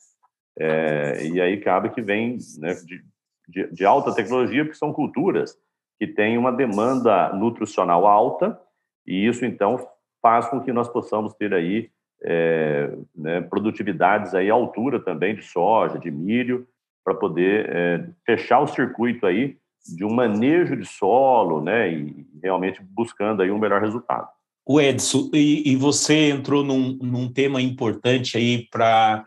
É, 0.58 1.28
e 1.28 1.42
aí 1.42 1.58
cabe 1.58 1.90
que 1.90 2.02
vem 2.02 2.38
né, 2.58 2.74
de, 2.74 3.04
de, 3.50 3.74
de, 3.74 3.86
alta 3.86 4.16
tecnologia, 4.16 4.64
porque 4.64 4.78
são 4.78 4.94
culturas 4.94 5.58
que 6.00 6.08
têm 6.08 6.38
uma 6.38 6.54
demanda 6.54 7.34
nutricional 7.34 8.08
alta, 8.08 8.58
e 9.06 9.28
isso 9.28 9.46
então 9.46 9.78
faz 10.22 10.48
com 10.48 10.62
que 10.62 10.72
nós 10.72 10.88
possamos 10.88 11.34
ter 11.34 11.54
aí 11.54 11.90
é, 12.24 12.92
né, 13.14 13.42
produtividades 13.42 14.34
aí 14.34 14.50
à 14.50 14.54
altura 14.54 15.02
também 15.02 15.36
de 15.36 15.44
soja, 15.44 16.00
de 16.00 16.10
milho, 16.10 16.66
para 17.04 17.14
poder 17.14 17.70
é, 17.70 18.10
fechar 18.26 18.62
o 18.62 18.68
circuito 18.68 19.28
aí 19.28 19.58
de 19.86 20.06
um 20.06 20.14
manejo 20.14 20.76
de 20.78 20.86
solo, 20.86 21.62
né, 21.62 21.92
e 21.92 22.26
realmente 22.42 22.82
buscando 22.82 23.42
aí 23.42 23.52
um 23.52 23.60
melhor 23.60 23.82
resultado. 23.82 24.30
O 24.66 24.82
Edson, 24.82 25.30
e, 25.34 25.72
e 25.72 25.76
você 25.76 26.30
entrou 26.30 26.64
num, 26.64 26.98
num, 27.02 27.32
tema 27.32 27.62
importante 27.62 28.36
aí 28.36 28.68
para 28.72 29.24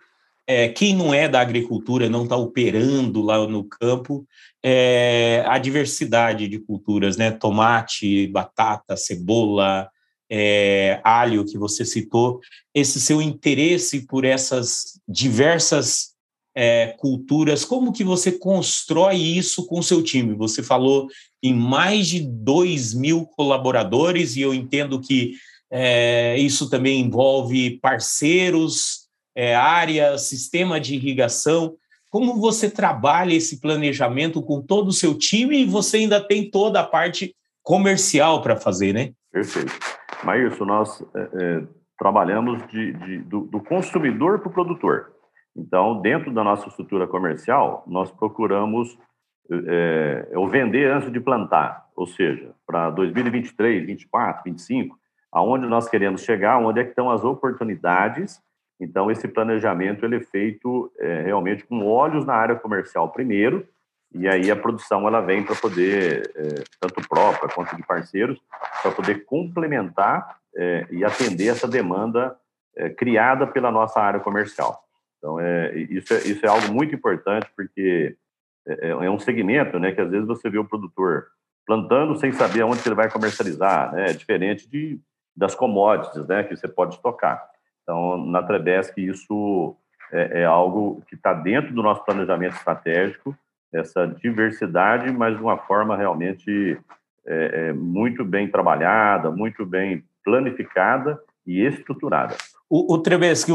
é, 0.47 0.69
quem 0.69 0.97
não 0.97 1.15
é 1.15 1.29
da 1.29 1.41
agricultura, 1.41 2.09
não 2.09 2.25
está 2.25 2.37
operando 2.37 3.23
lá 3.23 3.47
no 3.47 3.63
campo, 3.63 4.27
é, 4.63 5.45
a 5.47 5.59
diversidade 5.59 6.49
de 6.49 6.59
culturas, 6.59 7.17
né? 7.17 7.31
Tomate, 7.31 8.27
batata, 8.27 8.97
cebola, 8.97 9.89
é, 10.31 11.01
alho 11.05 11.45
que 11.45 11.57
você 11.57 11.85
citou, 11.85 12.41
esse 12.75 13.01
seu 13.01 13.23
interesse 13.23 14.07
por 14.07 14.25
essas 14.25 15.01
diversas 15.09 16.18
é, 16.55 16.95
culturas, 16.99 17.65
como 17.65 17.93
que 17.93 18.03
você 18.03 18.33
constrói 18.33 19.17
isso 19.17 19.67
com 19.67 19.79
o 19.79 19.83
seu 19.83 20.03
time? 20.03 20.35
Você 20.35 20.63
falou 20.63 21.07
em 21.43 21.55
mais 21.55 22.09
de 22.09 22.21
2 22.21 22.95
mil 22.95 23.27
colaboradores 23.27 24.37
e 24.37 24.43
eu 24.43 24.53
entendo 24.53 25.01
que 25.01 25.35
é, 25.71 26.37
isso 26.39 26.69
também 26.69 27.01
envolve 27.01 27.79
parceiros, 27.81 29.09
é, 29.37 29.55
área, 29.55 30.19
sistema 30.19 30.81
de 30.81 30.95
irrigação. 30.95 31.77
Como 32.11 32.41
você 32.41 32.71
trabalha 32.71 33.35
esse 33.35 33.61
planejamento 33.61 34.43
com 34.43 34.63
todo 34.63 34.89
o 34.89 34.93
seu 34.93 35.15
time 35.15 35.59
e 35.59 35.67
você 35.67 35.99
ainda 35.99 36.21
tem 36.21 36.51
toda 36.51 36.81
a 36.81 36.85
parte 36.85 37.35
comercial 37.63 38.41
para 38.41 38.57
fazer, 38.57 38.95
né? 38.95 39.13
Perfeito. 39.31 39.73
Maírcio, 40.25 40.65
nós 40.65 41.03
é, 41.15 41.29
é 41.35 41.63
trabalhamos 41.99 42.67
de, 42.69 42.93
de, 42.93 43.19
do, 43.19 43.41
do 43.43 43.61
consumidor 43.61 44.39
para 44.39 44.49
o 44.49 44.53
produtor. 44.53 45.13
Então, 45.59 46.01
dentro 46.01 46.33
da 46.33 46.45
nossa 46.45 46.69
estrutura 46.69 47.05
comercial, 47.09 47.83
nós 47.85 48.13
procuramos 48.13 48.97
é, 49.51 50.29
vender 50.49 50.89
antes 50.89 51.11
de 51.11 51.19
plantar, 51.19 51.85
ou 51.97 52.07
seja, 52.07 52.53
para 52.65 52.91
2023, 52.91 53.79
2024, 53.79 54.45
2025, 54.45 54.97
aonde 55.33 55.67
nós 55.67 55.89
queremos 55.89 56.23
chegar, 56.23 56.59
onde 56.59 56.81
é 56.81 56.85
que 56.85 56.91
estão 56.91 57.11
as 57.11 57.25
oportunidades. 57.25 58.41
Então, 58.81 59.11
esse 59.11 59.27
planejamento 59.27 60.05
ele 60.05 60.17
é 60.17 60.21
feito 60.21 60.93
é, 61.01 61.23
realmente 61.23 61.67
com 61.67 61.85
olhos 61.85 62.25
na 62.25 62.35
área 62.35 62.55
comercial 62.55 63.09
primeiro, 63.11 63.67
e 64.15 64.29
aí 64.29 64.53
a 64.53 64.57
produção 64.57 65.09
ela 65.09 65.21
vem 65.21 65.43
para 65.43 65.57
poder, 65.57 66.31
é, 66.37 66.63
tanto 66.81 67.07
própria 67.09 67.53
quanto 67.53 67.75
de 67.75 67.83
parceiros, 67.83 68.41
para 68.81 68.93
poder 68.93 69.25
complementar 69.25 70.39
é, 70.55 70.87
e 70.93 71.05
atender 71.05 71.49
essa 71.49 71.67
demanda 71.67 72.37
criada 72.97 73.45
pela 73.45 73.73
nossa 73.73 74.01
área 74.01 74.21
comercial. 74.21 74.88
Então, 75.19 75.39
é, 75.41 75.77
isso, 75.77 76.15
é, 76.15 76.19
isso 76.19 76.47
é 76.47 76.49
algo 76.49 76.73
muito 76.73 76.95
importante, 76.95 77.49
porque 77.57 78.17
é, 78.67 78.89
é, 78.89 78.91
é, 78.91 79.11
um 79.11 79.19
segmento 79.19 79.79
né, 79.79 79.93
que 79.93 80.01
às 80.01 80.11
vezes 80.11 80.27
você 80.27 80.49
vê 80.49 80.59
o 80.59 80.65
produtor 80.65 81.27
plantando 81.67 82.17
sem 82.17 82.33
saber 82.33 82.63
aonde 82.63 82.81
ele 82.87 82.95
vai 82.95 83.11
comercializar, 83.11 83.93
né? 83.93 84.11
É 84.11 84.13
diferente 84.15 84.69
de, 84.69 84.99
das 85.37 85.55
commodities 85.55 86.27
né, 86.27 86.43
que 86.43 86.57
você 86.57 86.67
pode 86.67 86.95
estocar. 86.95 87.47
Então, 87.83 88.17
na 88.27 88.43
Trebesc, 88.43 88.99
isso 88.99 89.77
é, 90.11 90.43
é 90.43 90.45
algo 90.45 91.03
que 91.07 91.15
está 91.15 91.35
dentro 91.35 91.75
do 91.75 91.83
nosso 91.83 92.05
planejamento 92.05 92.55
estratégico, 92.55 93.37
essa 93.73 94.07
diversidade, 94.07 95.13
mas 95.13 95.37
de 95.37 95.43
uma 95.43 95.59
forma 95.59 95.97
realmente 95.97 96.79
é, 97.27 97.69
é 97.69 97.73
muito 97.73 98.25
bem 98.25 98.49
trabalhada, 98.51 99.31
muito 99.31 99.67
bem 99.67 100.03
planificada 100.25 101.21
e 101.47 101.61
estruturada. 101.61 102.35
O, 102.71 102.95
o 102.95 103.03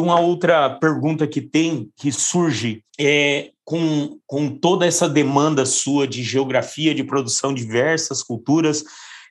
uma 0.02 0.20
outra 0.20 0.70
pergunta 0.72 1.28
que 1.28 1.42
tem, 1.42 1.90
que 1.96 2.12
surge, 2.12 2.84
é 3.00 3.52
com, 3.64 4.18
com 4.26 4.50
toda 4.50 4.86
essa 4.86 5.08
demanda 5.08 5.66
sua 5.66 6.08
de 6.08 6.24
geografia, 6.24 6.96
de 6.96 7.04
produção 7.04 7.54
de 7.54 7.64
diversas 7.64 8.24
culturas, 8.24 8.84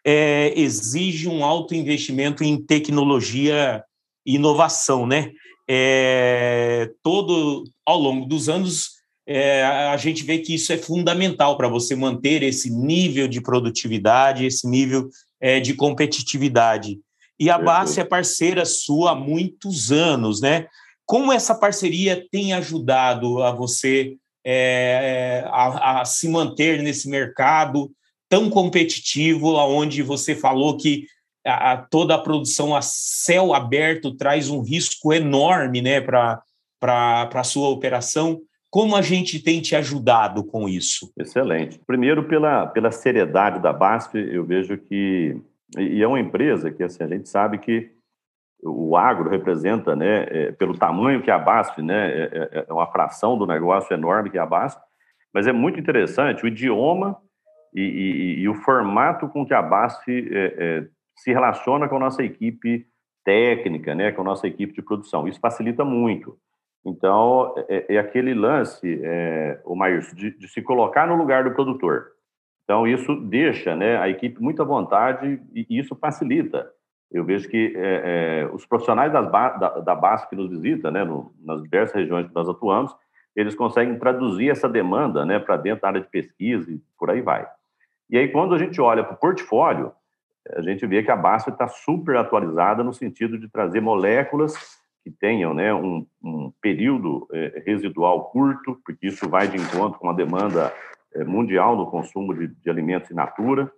é, 0.04 0.52
exige 0.56 1.28
um 1.28 1.44
alto 1.44 1.74
investimento 1.74 2.42
em 2.42 2.60
tecnologia 2.60 3.82
e 4.26 4.36
inovação, 4.36 5.06
né? 5.06 5.32
É, 5.68 6.90
todo 7.02 7.64
ao 7.86 7.98
longo 7.98 8.26
dos 8.26 8.48
anos 8.48 9.02
é, 9.26 9.62
a 9.64 9.96
gente 9.96 10.24
vê 10.24 10.38
que 10.38 10.54
isso 10.54 10.72
é 10.72 10.76
fundamental 10.76 11.56
para 11.56 11.68
você 11.68 11.94
manter 11.94 12.42
esse 12.42 12.68
nível 12.70 13.28
de 13.28 13.40
produtividade, 13.40 14.44
esse 14.44 14.68
nível 14.68 15.08
é, 15.40 15.60
de 15.60 15.74
competitividade. 15.74 16.98
E 17.38 17.50
a 17.50 17.58
Base 17.58 18.00
é 18.00 18.04
parceira 18.04 18.64
sua 18.64 19.12
há 19.12 19.14
muitos 19.14 19.90
anos, 19.90 20.40
né? 20.40 20.66
Como 21.04 21.32
essa 21.32 21.54
parceria 21.54 22.24
tem 22.30 22.52
ajudado 22.52 23.42
a 23.42 23.50
você 23.50 24.16
é, 24.44 25.44
a, 25.46 26.00
a, 26.00 26.04
se 26.04 26.28
manter 26.28 26.82
nesse 26.82 27.08
mercado 27.08 27.90
tão 28.28 28.48
competitivo, 28.48 29.54
onde 29.54 30.02
você 30.02 30.34
falou 30.34 30.76
que 30.76 31.06
a, 31.46 31.72
a, 31.72 31.76
toda 31.76 32.14
a 32.14 32.18
produção 32.18 32.74
a 32.74 32.80
céu 32.80 33.54
aberto 33.54 34.14
traz 34.16 34.48
um 34.48 34.62
risco 34.62 35.12
enorme 35.12 35.82
né, 35.82 36.00
para 36.00 36.42
a 36.80 37.44
sua 37.44 37.68
operação. 37.68 38.40
Como 38.70 38.96
a 38.96 39.02
gente 39.02 39.38
tem 39.38 39.60
te 39.60 39.76
ajudado 39.76 40.42
com 40.44 40.66
isso? 40.66 41.12
Excelente. 41.18 41.78
Primeiro, 41.86 42.24
pela, 42.26 42.66
pela 42.66 42.90
seriedade 42.90 43.60
da 43.60 43.72
BASF, 43.72 44.14
eu 44.16 44.46
vejo 44.46 44.78
que. 44.78 45.36
E 45.79 46.02
é 46.02 46.07
uma 46.07 46.21
empresa 46.21 46.71
que 46.71 46.83
assim, 46.83 47.02
a 47.02 47.07
gente 47.07 47.29
sabe 47.29 47.59
que 47.59 47.91
o 48.62 48.97
agro 48.97 49.29
representa, 49.29 49.97
né, 49.97 50.26
é, 50.31 50.52
pelo 50.52 50.79
tamanho 50.79 51.23
que 51.23 51.31
é 51.31 51.35
a 51.35 51.38
BASF, 51.38 51.83
né, 51.83 52.11
é, 52.11 52.23
é, 52.23 52.67
é, 52.69 52.73
uma 52.73 52.87
fração 52.87 53.37
do 53.37 53.47
negócio 53.47 53.93
enorme 53.93 54.31
que 54.31 54.38
é 54.38 54.41
a 54.41 54.47
BASF, 54.47 54.81
mas 55.35 55.47
é 55.47 55.52
muito 55.52 55.81
interessante 55.81 56.45
o 56.45 56.47
idioma 56.47 57.17
e, 57.75 57.81
e, 57.81 58.41
e 58.41 58.49
o 58.49 58.55
formato 58.55 59.29
com 59.29 59.45
que 59.45 59.55
a 59.55 59.62
BASF 59.62 60.09
é, 60.09 60.55
é, 60.59 60.88
se 61.17 61.33
relaciona 61.33 61.88
com 61.88 61.97
a 61.97 62.00
nossa 62.00 62.23
equipe 62.23 62.87
técnica, 63.25 63.95
né, 63.95 64.12
com 64.12 64.23
a 64.23 64.25
nossa 64.25 64.47
equipe 64.47 64.73
de 64.73 64.83
produção. 64.83 65.26
Isso 65.26 65.41
facilita 65.41 65.85
muito. 65.85 66.38
Então, 66.85 67.55
é, 67.69 67.95
é 67.95 67.99
aquele 67.99 68.35
lance, 68.35 69.00
é, 69.02 69.61
o 69.64 69.75
Maírcio, 69.75 70.17
de, 70.17 70.37
de, 70.37 70.49
se 70.49 70.61
colocar 70.61 71.07
no 71.07 71.17
lugar 71.17 71.45
do 71.45 71.52
produtor. 71.52 72.09
Então, 72.64 72.87
isso 72.87 73.16
deixa 73.16 73.75
né, 73.75 73.99
a 73.99 74.09
equipe 74.09 74.40
muito 74.40 74.62
à 74.62 74.64
vontade 74.64 75.40
e 75.54 75.66
isso 75.71 75.95
facilita. 75.97 76.71
Eu 77.11 77.25
vejo 77.25 77.49
que 77.49 77.75
é, 77.76 78.42
é, 78.42 78.54
os 78.54 78.64
profissionais 78.64 79.12
das, 79.12 79.31
da, 79.31 79.81
da 79.81 79.95
base 79.95 80.28
que 80.28 80.37
nos 80.37 80.49
visita, 80.49 80.90
né, 80.90 81.04
no, 81.04 81.35
nas 81.45 81.62
diversas 81.62 81.95
regiões 81.95 82.26
que 82.26 82.35
nós 82.35 82.49
atuamos, 82.49 82.95
eles 83.37 83.54
conseguem 83.54 83.99
traduzir 83.99 84.50
essa 84.50 84.69
demanda 84.69 85.25
né, 85.25 85.38
para 85.38 85.57
dentro 85.57 85.83
da 85.83 85.88
área 85.88 86.00
de 86.00 86.09
pesquisa 86.09 86.71
e 86.71 86.81
por 86.99 87.11
aí 87.11 87.21
vai. 87.21 87.47
E 88.09 88.16
aí, 88.16 88.28
quando 88.28 88.54
a 88.54 88.59
gente 88.59 88.81
olha 88.81 89.02
para 89.02 89.14
o 89.14 89.19
portfólio, 89.19 89.92
a 90.54 90.61
gente 90.61 90.87
vê 90.87 91.02
que 91.02 91.11
a 91.11 91.16
BASF 91.16 91.50
está 91.50 91.69
super 91.69 92.16
atualizada 92.16 92.83
no 92.83 92.92
sentido 92.92 93.38
de 93.38 93.49
trazer 93.49 93.81
moléculas 93.81 94.54
que 95.02 95.11
tenham 95.11 95.52
né, 95.52 95.73
um, 95.73 96.07
um 96.23 96.52
período 96.61 97.26
é, 97.33 97.62
residual 97.66 98.31
curto, 98.31 98.81
porque 98.85 99.07
isso 99.07 99.28
vai 99.28 99.49
de 99.49 99.57
encontro 99.57 99.99
com 99.99 100.11
a 100.11 100.12
demanda 100.12 100.73
mundial 101.26 101.76
no 101.76 101.87
consumo 101.87 102.35
de, 102.35 102.49
de, 102.49 102.71
alimentos 102.71 103.11
in 103.11 103.14
natura. 103.14 103.71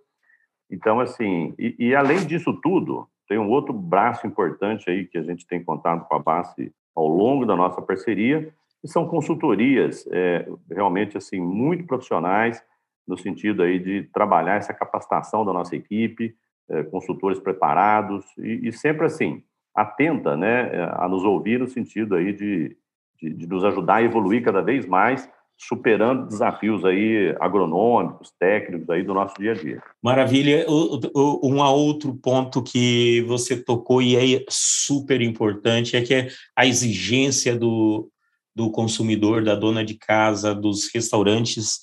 Então, 0.69 0.99
assim, 0.99 1.53
e, 1.59 1.75
e, 1.77 1.95
além 1.95 2.25
disso 2.25 2.53
tudo, 2.61 3.07
tem 3.27 3.37
um 3.37 3.49
outro 3.49 3.73
braço 3.73 4.25
importante 4.25 4.89
aí 4.89 5.05
que 5.05 5.17
a 5.17 5.23
gente 5.23 5.45
tem 5.47 5.63
contado 5.63 6.05
com 6.05 6.15
a 6.15 6.19
BASF 6.19 6.71
ao 6.95 7.07
longo 7.07 7.45
da 7.45 7.55
nossa 7.55 7.81
parceria, 7.81 8.53
que 8.81 8.87
são 8.87 9.07
consultorias 9.07 10.07
é, 10.11 10.47
realmente 10.71 11.17
assim 11.17 11.39
muito 11.39 11.85
profissionais 11.85 12.63
no 13.07 13.17
sentido 13.17 13.63
aí 13.63 13.79
de 13.79 14.03
trabalhar 14.13 14.55
essa 14.55 14.73
capacitação 14.73 15.45
da 15.45 15.53
nossa 15.53 15.75
equipe, 15.75 16.35
é, 16.69 16.83
consultores 16.83 17.39
preparados 17.39 18.25
e, 18.37 18.67
e 18.67 18.71
sempre 18.71 19.05
assim 19.05 19.43
atenta 19.75 20.37
né, 20.37 20.89
a 20.93 21.07
nos 21.07 21.23
ouvir 21.23 21.59
no 21.59 21.67
sentido 21.67 22.15
aí 22.15 22.31
de, 22.31 22.77
de, 23.19 23.33
de, 23.33 23.47
nos 23.47 23.63
ajudar 23.65 23.95
a 23.95 24.03
evoluir 24.03 24.41
cada 24.41 24.61
vez 24.61 24.85
mais, 24.85 25.29
superando 25.57 26.27
desafios 26.27 26.83
aí 26.83 27.35
agronômicos, 27.39 28.31
técnicos 28.39 28.89
aí 28.89 29.03
do 29.03 29.13
nosso 29.13 29.35
dia 29.39 29.51
a 29.51 29.55
dia. 29.55 29.83
Maravilha. 30.01 30.65
Um 30.69 31.59
outro 31.61 32.13
ponto 32.15 32.61
que 32.61 33.21
você 33.27 33.55
tocou 33.55 34.01
e 34.01 34.15
é 34.35 34.45
super 34.49 35.21
importante 35.21 35.95
é 35.95 36.01
que 36.01 36.13
é 36.13 36.27
a 36.55 36.65
exigência 36.65 37.55
do, 37.55 38.09
do 38.55 38.69
consumidor, 38.69 39.43
da 39.43 39.55
dona 39.55 39.83
de 39.83 39.95
casa, 39.95 40.53
dos 40.53 40.89
restaurantes, 40.93 41.79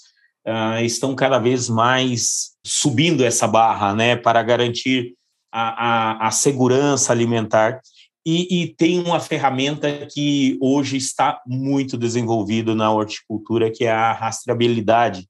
uh, 0.47 0.83
estão 0.83 1.15
cada 1.15 1.39
vez 1.39 1.69
mais 1.69 2.53
subindo 2.65 3.25
essa 3.25 3.47
barra, 3.47 3.95
né, 3.95 4.17
para 4.17 4.43
garantir 4.43 5.15
a, 5.53 6.25
a, 6.25 6.29
a 6.29 6.31
segurança 6.31 7.13
alimentar. 7.13 7.81
E, 8.25 8.63
e, 8.63 8.75
tem 8.75 9.01
uma 9.01 9.19
ferramenta 9.19 10.07
que 10.07 10.57
hoje 10.61 10.97
está 10.97 11.41
muito 11.47 11.99
desenvolvida 11.99 12.75
na 12.75 12.93
horticultura, 12.93 13.71
que 13.71 13.85
é 13.85 13.91
a 13.91 14.13
rastreabilidade, 14.13 15.29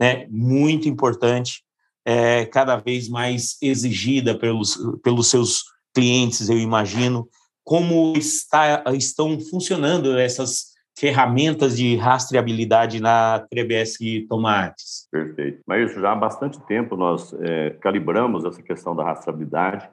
né? 0.00 0.26
muito 0.30 0.88
importante, 0.88 1.64
é, 2.06 2.46
cada 2.46 2.76
vez 2.76 3.08
mais 3.08 3.56
exigida 3.60 4.38
pelos, 4.38 4.78
pelos 5.02 5.28
seus 5.28 5.64
clientes, 5.92 6.48
eu 6.48 6.58
imagino. 6.58 7.28
Como 7.64 8.14
está, 8.16 8.84
estão 8.94 9.38
funcionando 9.40 10.16
essas 10.16 10.68
ferramentas 10.98 11.76
de 11.76 11.96
rastreabilidade 11.96 13.00
na 13.00 13.40
TBS 13.50 13.98
Tomates? 14.28 15.06
Perfeito. 15.10 15.60
Mas 15.66 15.94
já 15.94 16.12
há 16.12 16.16
bastante 16.16 16.58
tempo 16.66 16.96
nós 16.96 17.32
é, 17.40 17.70
calibramos 17.80 18.44
essa 18.44 18.62
questão 18.62 18.96
da 18.96 19.04
rastreabilidade. 19.04 19.88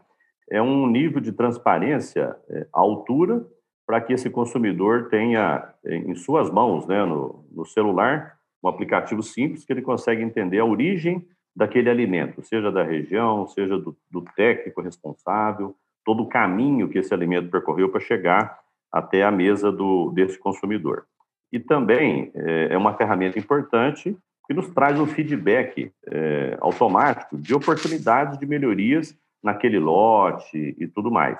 É 0.49 0.62
um 0.62 0.88
nível 0.88 1.19
de 1.19 1.31
transparência 1.31 2.36
é, 2.49 2.67
à 2.73 2.79
altura 2.79 3.45
para 3.86 4.01
que 4.01 4.13
esse 4.13 4.29
consumidor 4.29 5.10
tenha 5.10 5.73
em 5.86 6.15
suas 6.15 6.49
mãos, 6.49 6.88
né, 6.88 7.05
no, 7.05 7.45
no 7.51 7.65
celular, 7.65 8.36
um 8.63 8.67
aplicativo 8.67 9.21
simples 9.21 9.63
que 9.63 9.71
ele 9.71 9.81
consegue 9.84 10.23
entender 10.23 10.58
a 10.58 10.65
origem 10.65 11.23
daquele 11.55 11.89
alimento, 11.89 12.43
seja 12.43 12.71
da 12.71 12.84
região, 12.84 13.47
seja 13.47 13.77
do, 13.77 13.95
do 14.12 14.21
técnico 14.36 14.81
responsável, 14.81 15.75
todo 16.03 16.23
o 16.23 16.27
caminho 16.27 16.89
que 16.89 16.97
esse 16.97 17.13
alimento 17.13 17.49
percorreu 17.49 17.89
para 17.89 18.01
chegar 18.01 18.60
até 18.91 19.23
a 19.23 19.31
mesa 19.31 19.71
do, 19.71 20.12
desse 20.12 20.38
consumidor. 20.38 21.05
E 21.51 21.60
também 21.60 22.31
é, 22.34 22.69
é 22.71 22.77
uma 22.77 22.95
ferramenta 22.97 23.39
importante 23.39 24.17
que 24.47 24.53
nos 24.53 24.69
traz 24.69 24.99
um 24.99 25.05
feedback 25.05 25.91
é, 26.08 26.58
automático 26.60 27.38
de 27.38 27.53
oportunidades 27.53 28.38
de 28.38 28.45
melhorias 28.45 29.15
naquele 29.45 29.79
lote 29.79 30.75
e 30.77 30.88
tudo 30.88 31.12
mais. 31.12 31.39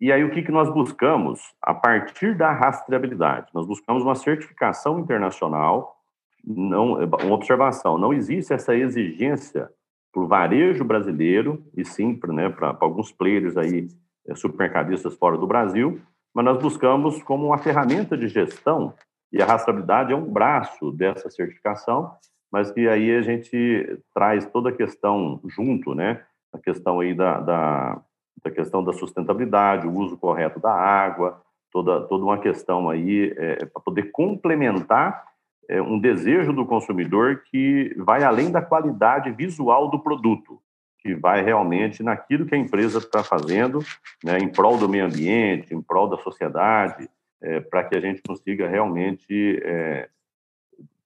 E 0.00 0.10
aí, 0.10 0.24
o 0.24 0.30
que, 0.30 0.42
que 0.42 0.50
nós 0.50 0.68
buscamos? 0.68 1.40
A 1.62 1.72
partir 1.72 2.36
da 2.36 2.50
rastreabilidade, 2.50 3.46
nós 3.54 3.64
buscamos 3.64 4.02
uma 4.02 4.16
certificação 4.16 4.98
internacional, 4.98 5.96
não, 6.44 6.94
uma 6.94 7.34
observação, 7.34 7.96
não 7.96 8.12
existe 8.12 8.52
essa 8.52 8.74
exigência 8.74 9.70
para 10.12 10.22
o 10.22 10.26
varejo 10.26 10.84
brasileiro, 10.84 11.64
e 11.76 11.84
sim 11.84 12.16
para 12.16 12.32
né, 12.32 12.52
alguns 12.80 13.12
players 13.12 13.56
aí, 13.56 13.86
é, 14.26 14.34
supermercadistas 14.34 15.14
fora 15.14 15.38
do 15.38 15.46
Brasil, 15.46 16.00
mas 16.34 16.44
nós 16.44 16.60
buscamos 16.60 17.22
como 17.22 17.46
uma 17.46 17.58
ferramenta 17.58 18.18
de 18.18 18.26
gestão, 18.26 18.92
e 19.32 19.40
a 19.40 19.46
rastreabilidade 19.46 20.12
é 20.12 20.16
um 20.16 20.30
braço 20.30 20.90
dessa 20.90 21.30
certificação, 21.30 22.12
mas 22.50 22.72
que 22.72 22.88
aí 22.88 23.14
a 23.14 23.22
gente 23.22 23.98
traz 24.12 24.44
toda 24.46 24.70
a 24.70 24.76
questão 24.76 25.40
junto, 25.46 25.94
né? 25.94 26.22
A 26.52 26.58
questão 26.58 27.00
aí 27.00 27.14
da, 27.14 27.40
da, 27.40 28.00
da 28.44 28.50
questão 28.50 28.84
da 28.84 28.92
sustentabilidade, 28.92 29.86
o 29.86 29.94
uso 29.94 30.16
correto 30.16 30.60
da 30.60 30.72
água, 30.72 31.40
toda, 31.70 32.02
toda 32.02 32.24
uma 32.24 32.38
questão 32.38 32.88
aí 32.90 33.32
é, 33.36 33.64
para 33.64 33.82
poder 33.82 34.10
complementar 34.12 35.24
é, 35.68 35.80
um 35.80 35.98
desejo 35.98 36.52
do 36.52 36.66
consumidor 36.66 37.42
que 37.50 37.94
vai 37.96 38.22
além 38.22 38.50
da 38.50 38.60
qualidade 38.60 39.30
visual 39.30 39.88
do 39.88 39.98
produto 39.98 40.60
que 41.02 41.16
vai 41.16 41.42
realmente 41.42 42.00
naquilo 42.00 42.46
que 42.46 42.54
a 42.54 42.58
empresa 42.58 42.98
está 42.98 43.24
fazendo, 43.24 43.80
né, 44.22 44.38
em 44.38 44.48
prol 44.48 44.78
do 44.78 44.88
meio 44.88 45.04
ambiente, 45.04 45.74
em 45.74 45.82
prol 45.82 46.08
da 46.08 46.16
sociedade, 46.18 47.10
é, 47.42 47.60
para 47.60 47.82
que 47.82 47.96
a 47.96 48.00
gente 48.00 48.22
consiga 48.22 48.68
realmente 48.68 49.60
é, 49.64 50.08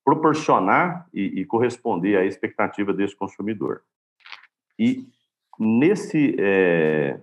proporcionar 0.04 1.08
e, 1.14 1.40
e, 1.40 1.44
corresponder 1.46 2.18
à 2.18 2.26
expectativa 2.26 2.92
desse 2.92 3.16
consumidor. 3.16 3.80
E 4.78 5.08
nesse, 5.58 6.36
é, 6.38 7.18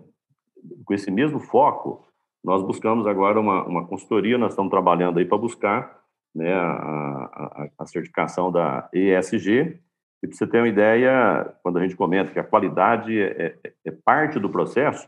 com 0.85 0.93
esse 0.93 1.09
mesmo 1.11 1.39
foco, 1.39 2.05
nós 2.43 2.61
buscamos 2.61 3.07
agora 3.07 3.39
uma, 3.39 3.63
uma 3.63 3.87
consultoria, 3.87 4.37
nós 4.37 4.51
estamos 4.51 4.69
trabalhando 4.69 5.19
aí 5.19 5.25
para 5.25 5.37
buscar 5.37 5.99
né, 6.35 6.53
a, 6.53 6.59
a, 6.61 7.69
a 7.79 7.85
certificação 7.85 8.51
da 8.51 8.89
ESG, 8.93 9.79
e 10.23 10.27
para 10.27 10.37
você 10.37 10.47
ter 10.47 10.59
uma 10.59 10.69
ideia, 10.69 11.53
quando 11.61 11.77
a 11.77 11.81
gente 11.81 11.97
comenta 11.97 12.31
que 12.31 12.39
a 12.39 12.43
qualidade 12.45 13.19
é, 13.19 13.57
é, 13.61 13.73
é 13.85 13.91
parte 13.91 14.39
do 14.39 14.49
processo, 14.49 15.07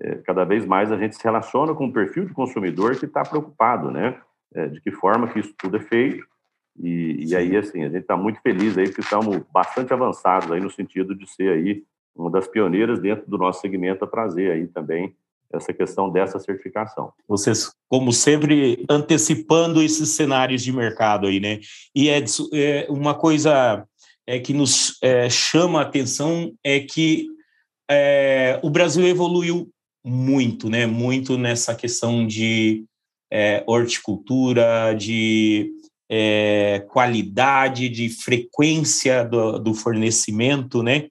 é, 0.00 0.16
cada 0.16 0.44
vez 0.44 0.66
mais 0.66 0.90
a 0.90 0.96
gente 0.96 1.14
se 1.14 1.22
relaciona 1.22 1.74
com 1.74 1.84
um 1.84 1.92
perfil 1.92 2.26
de 2.26 2.34
consumidor 2.34 2.96
que 2.98 3.04
está 3.04 3.22
preocupado, 3.22 3.90
né? 3.92 4.20
É, 4.54 4.66
de 4.66 4.80
que 4.80 4.90
forma 4.90 5.28
que 5.28 5.38
isso 5.38 5.54
tudo 5.56 5.76
é 5.76 5.80
feito. 5.80 6.26
E, 6.76 7.28
e 7.28 7.36
aí, 7.36 7.56
assim, 7.56 7.84
a 7.84 7.88
gente 7.88 8.02
está 8.02 8.16
muito 8.16 8.40
feliz 8.40 8.76
aí, 8.76 8.86
porque 8.86 9.00
estamos 9.00 9.38
bastante 9.52 9.92
avançados 9.92 10.50
aí 10.50 10.60
no 10.60 10.70
sentido 10.70 11.14
de 11.14 11.26
ser 11.28 11.50
aí 11.50 11.84
uma 12.18 12.30
das 12.30 12.48
pioneiras 12.48 13.00
dentro 13.00 13.28
do 13.30 13.38
nosso 13.38 13.60
segmento 13.60 14.04
a 14.04 14.08
trazer 14.08 14.50
aí 14.50 14.66
também 14.66 15.14
essa 15.52 15.72
questão 15.72 16.10
dessa 16.10 16.38
certificação. 16.38 17.12
Vocês, 17.26 17.72
como 17.88 18.12
sempre, 18.12 18.84
antecipando 18.88 19.82
esses 19.82 20.10
cenários 20.10 20.62
de 20.62 20.72
mercado 20.72 21.26
aí, 21.26 21.40
né? 21.40 21.60
E 21.94 22.10
é, 22.10 22.22
é 22.52 22.86
uma 22.90 23.14
coisa 23.14 23.86
é, 24.26 24.38
que 24.38 24.52
nos 24.52 24.98
é, 25.02 25.30
chama 25.30 25.78
a 25.78 25.82
atenção 25.82 26.52
é 26.62 26.80
que 26.80 27.26
é, 27.90 28.60
o 28.62 28.68
Brasil 28.68 29.06
evoluiu 29.06 29.70
muito, 30.04 30.68
né? 30.68 30.86
Muito 30.86 31.38
nessa 31.38 31.74
questão 31.74 32.26
de 32.26 32.84
é, 33.32 33.64
horticultura, 33.66 34.92
de 34.92 35.72
é, 36.10 36.84
qualidade, 36.90 37.88
de 37.88 38.10
frequência 38.10 39.24
do, 39.24 39.58
do 39.58 39.74
fornecimento, 39.74 40.82
né? 40.82 41.08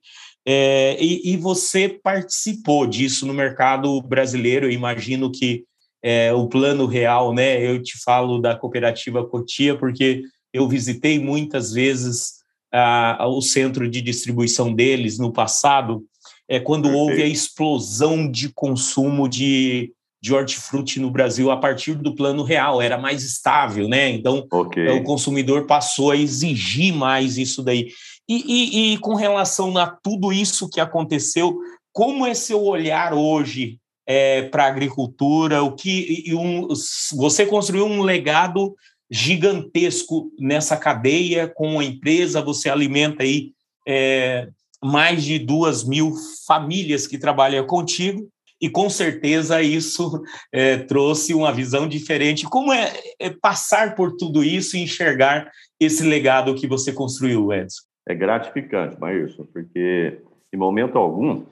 É, 0.49 0.95
e, 0.97 1.33
e, 1.33 1.35
você 1.35 1.89
participou 1.89 2.87
disso 2.87 3.27
no 3.27 3.33
mercado 3.33 4.01
brasileiro. 4.01 4.67
Eu 4.67 4.71
imagino 4.71 5.29
que 5.29 5.65
é, 6.01 6.31
o 6.31 6.47
plano 6.47 6.85
real, 6.85 7.33
né? 7.33 7.61
Eu 7.61 7.83
te 7.83 8.01
falo 8.01 8.39
da 8.39 8.55
cooperativa 8.55 9.27
Cotia, 9.27 9.75
porque 9.75 10.23
eu 10.53 10.65
visitei 10.65 11.19
muitas 11.19 11.73
vezes 11.73 12.37
a, 12.71 13.27
o 13.27 13.41
centro 13.41 13.89
de 13.89 14.01
distribuição 14.01 14.73
deles 14.73 15.19
no 15.19 15.33
passado, 15.33 16.05
é 16.47 16.61
quando 16.61 16.83
Perfeito. 16.83 17.03
houve 17.03 17.23
a 17.23 17.27
explosão 17.27 18.31
de 18.31 18.47
consumo 18.53 19.27
de, 19.27 19.91
de 20.21 20.33
hortifruti 20.33 20.97
no 20.97 21.11
Brasil 21.11 21.51
a 21.51 21.57
partir 21.57 21.95
do 21.95 22.15
plano 22.15 22.43
real, 22.43 22.81
era 22.81 22.97
mais 22.97 23.23
estável, 23.23 23.87
né? 23.89 24.09
Então 24.09 24.47
okay. 24.49 24.87
o 24.89 25.03
consumidor 25.03 25.65
passou 25.65 26.11
a 26.11 26.17
exigir 26.17 26.93
mais 26.93 27.37
isso 27.37 27.61
daí. 27.61 27.89
E, 28.27 28.43
e, 28.45 28.93
e, 28.93 28.97
com 28.97 29.15
relação 29.15 29.77
a 29.77 29.87
tudo 29.87 30.33
isso 30.33 30.69
que 30.69 30.79
aconteceu, 30.79 31.57
como 31.93 32.25
é 32.25 32.33
seu 32.33 32.63
olhar 32.63 33.13
hoje 33.13 33.79
é, 34.05 34.43
para 34.43 34.65
a 34.65 34.67
agricultura? 34.67 35.63
O 35.63 35.73
que 35.73 36.25
um, 36.33 36.67
você 37.15 37.45
construiu 37.45 37.85
um 37.85 38.01
legado 38.01 38.75
gigantesco 39.09 40.29
nessa 40.37 40.75
cadeia 40.75 41.47
com 41.47 41.79
a 41.79 41.83
empresa, 41.85 42.41
você 42.41 42.69
alimenta 42.69 43.23
aí 43.23 43.53
é, 43.87 44.49
mais 44.83 45.23
de 45.23 45.39
duas 45.39 45.83
mil 45.83 46.13
famílias 46.45 47.07
que 47.07 47.17
trabalham 47.17 47.65
contigo 47.65 48.27
e 48.59 48.69
com 48.69 48.89
certeza 48.89 49.61
isso 49.61 50.21
é, 50.51 50.77
trouxe 50.77 51.33
uma 51.33 51.53
visão 51.53 51.87
diferente. 51.87 52.45
Como 52.45 52.73
é, 52.73 52.93
é, 53.19 53.29
passar 53.29 53.95
por 53.95 54.15
tudo 54.17 54.43
isso 54.43 54.75
e 54.75 54.81
enxergar 54.81 55.49
esse 55.79 56.03
legado 56.03 56.55
que 56.55 56.67
você 56.67 56.91
construiu, 56.91 57.53
Edson? 57.53 57.86
É 58.07 58.15
gratificante, 58.15 58.99
Maírson, 58.99 59.45
porque 59.45 60.21
em 60.51 60.57
momento 60.57 60.97
algum 60.97 61.45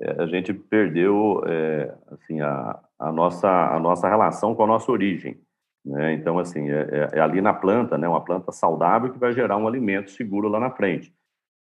é, 0.00 0.22
a 0.22 0.26
gente 0.26 0.52
perdeu 0.52 1.42
é, 1.46 1.94
assim 2.10 2.40
a, 2.40 2.80
a, 2.98 3.12
nossa 3.12 3.48
a 3.48 3.78
nossa 3.78 4.08
relação 4.08 4.54
com 4.54 4.64
a 4.64 4.66
nossa 4.66 4.90
origem. 4.90 5.38
Né? 5.84 6.14
Então 6.14 6.38
assim 6.38 6.70
é, 6.70 6.80
é, 6.80 7.18
é, 7.18 7.20
ali 7.20 7.42
na 7.42 7.52
planta, 7.52 7.98
né, 7.98 8.08
uma 8.08 8.24
planta 8.24 8.50
saudável 8.50 9.12
que 9.12 9.18
vai 9.18 9.32
gerar 9.32 9.58
um 9.58 9.68
alimento 9.68 10.10
seguro 10.10 10.48
lá 10.48 10.58
na 10.58 10.70
frente. 10.70 11.12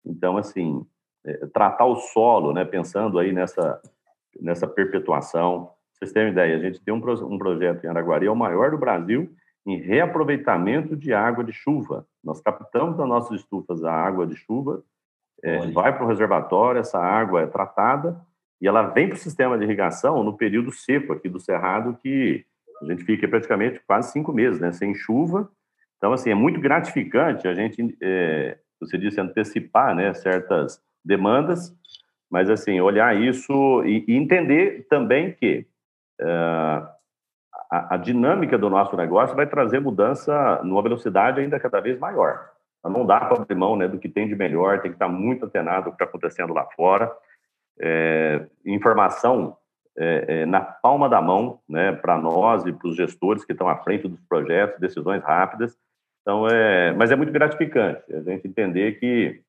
Então 0.04 0.36
assim 0.36 0.84
é, 1.26 1.46
tratar 1.46 1.86
o 1.86 1.96
solo, 1.96 2.52
né, 2.52 2.64
pensando 2.64 3.18
aí 3.18 3.32
nessa 3.32 3.80
nessa 4.38 4.66
perpetuação. 4.66 5.70
Vocês 5.94 6.12
têm 6.12 6.24
uma 6.24 6.30
ideia? 6.30 6.56
A 6.56 6.60
gente 6.60 6.78
tem 6.82 6.92
um, 6.92 6.98
um 6.98 7.38
projeto 7.38 7.82
em 7.84 7.88
Araguari, 7.88 8.26
é 8.26 8.30
o 8.30 8.36
maior 8.36 8.70
do 8.70 8.76
Brasil 8.76 9.34
em 9.66 9.76
reaproveitamento 9.78 10.96
de 10.96 11.12
água 11.12 11.42
de 11.42 11.52
chuva. 11.52 12.06
Nós 12.22 12.40
captamos 12.40 12.96
das 12.96 13.08
nossas 13.08 13.40
estufas 13.40 13.82
a 13.82 13.92
água 13.92 14.26
de 14.26 14.36
chuva, 14.36 14.82
é, 15.42 15.66
vai 15.70 15.92
para 15.94 16.04
o 16.04 16.08
reservatório, 16.08 16.80
essa 16.80 16.98
água 16.98 17.42
é 17.42 17.46
tratada 17.46 18.18
e 18.60 18.66
ela 18.66 18.82
vem 18.82 19.08
para 19.08 19.16
o 19.16 19.18
sistema 19.18 19.58
de 19.58 19.64
irrigação 19.64 20.22
no 20.22 20.36
período 20.36 20.72
seco 20.72 21.12
aqui 21.12 21.28
do 21.28 21.40
Cerrado, 21.40 21.98
que 22.02 22.44
a 22.80 22.86
gente 22.86 23.04
fica 23.04 23.26
praticamente 23.28 23.80
quase 23.86 24.12
cinco 24.12 24.32
meses, 24.32 24.60
né, 24.60 24.72
sem 24.72 24.94
chuva. 24.94 25.50
Então, 25.96 26.12
assim, 26.12 26.30
é 26.30 26.34
muito 26.34 26.60
gratificante 26.60 27.48
a 27.48 27.54
gente, 27.54 27.96
é, 28.00 28.58
você 28.80 28.96
disse, 28.96 29.20
antecipar 29.20 29.94
né, 29.94 30.12
certas 30.14 30.80
demandas, 31.04 31.74
mas, 32.30 32.50
assim, 32.50 32.80
olhar 32.80 33.16
isso 33.16 33.84
e, 33.84 34.04
e 34.08 34.16
entender 34.16 34.86
também 34.88 35.32
que 35.32 35.66
uh, 36.20 36.95
a, 37.70 37.94
a, 37.94 37.96
dinâmica 37.96 38.56
do 38.56 38.70
nosso 38.70 38.96
negócio 38.96 39.34
vai 39.36 39.46
trazer 39.46 39.80
mudança 39.80 40.60
numa 40.62 40.82
velocidade 40.82 41.40
ainda 41.40 41.60
cada 41.60 41.80
vez 41.80 41.98
maior. 41.98 42.50
Não 42.84 43.04
dá 43.04 43.18
para 43.20 43.42
abrir 43.42 43.54
mão 43.54 43.76
né, 43.76 43.88
do 43.88 43.98
que 43.98 44.08
tem 44.08 44.28
de 44.28 44.36
melhor, 44.36 44.80
tem 44.80 44.90
que 44.90 44.96
estar 44.96 45.08
muito 45.08 45.44
antenado 45.44 45.84
com 45.84 45.90
o 45.90 45.92
que 45.92 45.96
está 45.96 46.04
acontecendo 46.04 46.54
lá 46.54 46.64
fora. 46.76 47.12
É, 47.80 48.46
informação 48.64 49.56
é, 49.98 50.24
é, 50.28 50.46
na 50.46 50.60
palma 50.60 51.08
da 51.08 51.20
mão 51.20 51.60
né, 51.68 51.92
para 51.92 52.16
nós 52.16 52.64
e 52.64 52.72
para 52.72 52.88
os 52.88 52.96
gestores 52.96 53.44
que 53.44 53.52
estão 53.52 53.68
à 53.68 53.76
frente 53.76 54.06
dos 54.06 54.20
projetos, 54.28 54.78
decisões 54.78 55.22
rápidas. 55.22 55.76
Então, 56.22 56.46
é, 56.48 56.92
mas 56.92 57.10
é 57.10 57.16
muito 57.16 57.32
gratificante 57.32 58.02
a 58.12 58.20
gente 58.20 58.46
entender 58.46 58.98
que 58.98 59.40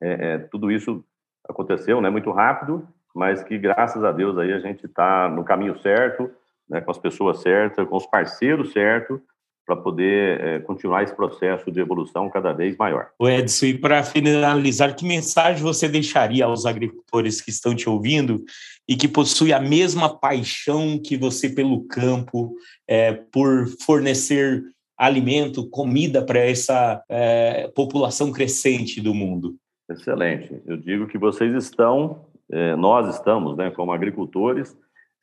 é, 0.00 0.34
é, 0.34 0.38
tudo 0.38 0.70
isso 0.70 1.04
aconteceu 1.48 2.00
né, 2.00 2.10
muito 2.10 2.30
rápido, 2.30 2.86
mas 3.14 3.42
que 3.42 3.58
graças 3.58 4.02
a 4.02 4.10
Deus 4.10 4.36
aí 4.38 4.52
a 4.52 4.58
gente 4.58 4.86
está 4.86 5.28
no 5.28 5.44
caminho 5.44 5.78
certo, 5.78 6.30
né, 6.68 6.80
com 6.80 6.90
as 6.90 6.98
pessoas 6.98 7.40
certas, 7.40 7.88
com 7.88 7.96
os 7.96 8.06
parceiros 8.06 8.72
certos, 8.72 9.20
para 9.64 9.76
poder 9.76 10.40
é, 10.40 10.58
continuar 10.60 11.04
esse 11.04 11.14
processo 11.14 11.70
de 11.70 11.80
evolução 11.80 12.28
cada 12.28 12.52
vez 12.52 12.76
maior. 12.76 13.10
O 13.18 13.28
Edson, 13.28 13.66
e 13.66 13.78
para 13.78 14.02
finalizar, 14.02 14.94
que 14.96 15.04
mensagem 15.04 15.62
você 15.62 15.88
deixaria 15.88 16.44
aos 16.44 16.66
agricultores 16.66 17.40
que 17.40 17.50
estão 17.50 17.74
te 17.74 17.88
ouvindo 17.88 18.42
e 18.88 18.96
que 18.96 19.06
possuem 19.06 19.52
a 19.52 19.60
mesma 19.60 20.08
paixão 20.08 21.00
que 21.00 21.16
você 21.16 21.48
pelo 21.48 21.84
campo, 21.86 22.54
é, 22.88 23.12
por 23.12 23.68
fornecer 23.80 24.64
alimento, 24.98 25.68
comida 25.68 26.24
para 26.24 26.40
essa 26.40 27.02
é, 27.08 27.68
população 27.74 28.32
crescente 28.32 29.00
do 29.00 29.14
mundo? 29.14 29.56
Excelente. 29.90 30.60
Eu 30.66 30.76
digo 30.76 31.06
que 31.06 31.18
vocês 31.18 31.54
estão, 31.54 32.26
é, 32.50 32.76
nós 32.76 33.14
estamos, 33.14 33.56
né, 33.56 33.70
como 33.70 33.92
agricultores, 33.92 34.76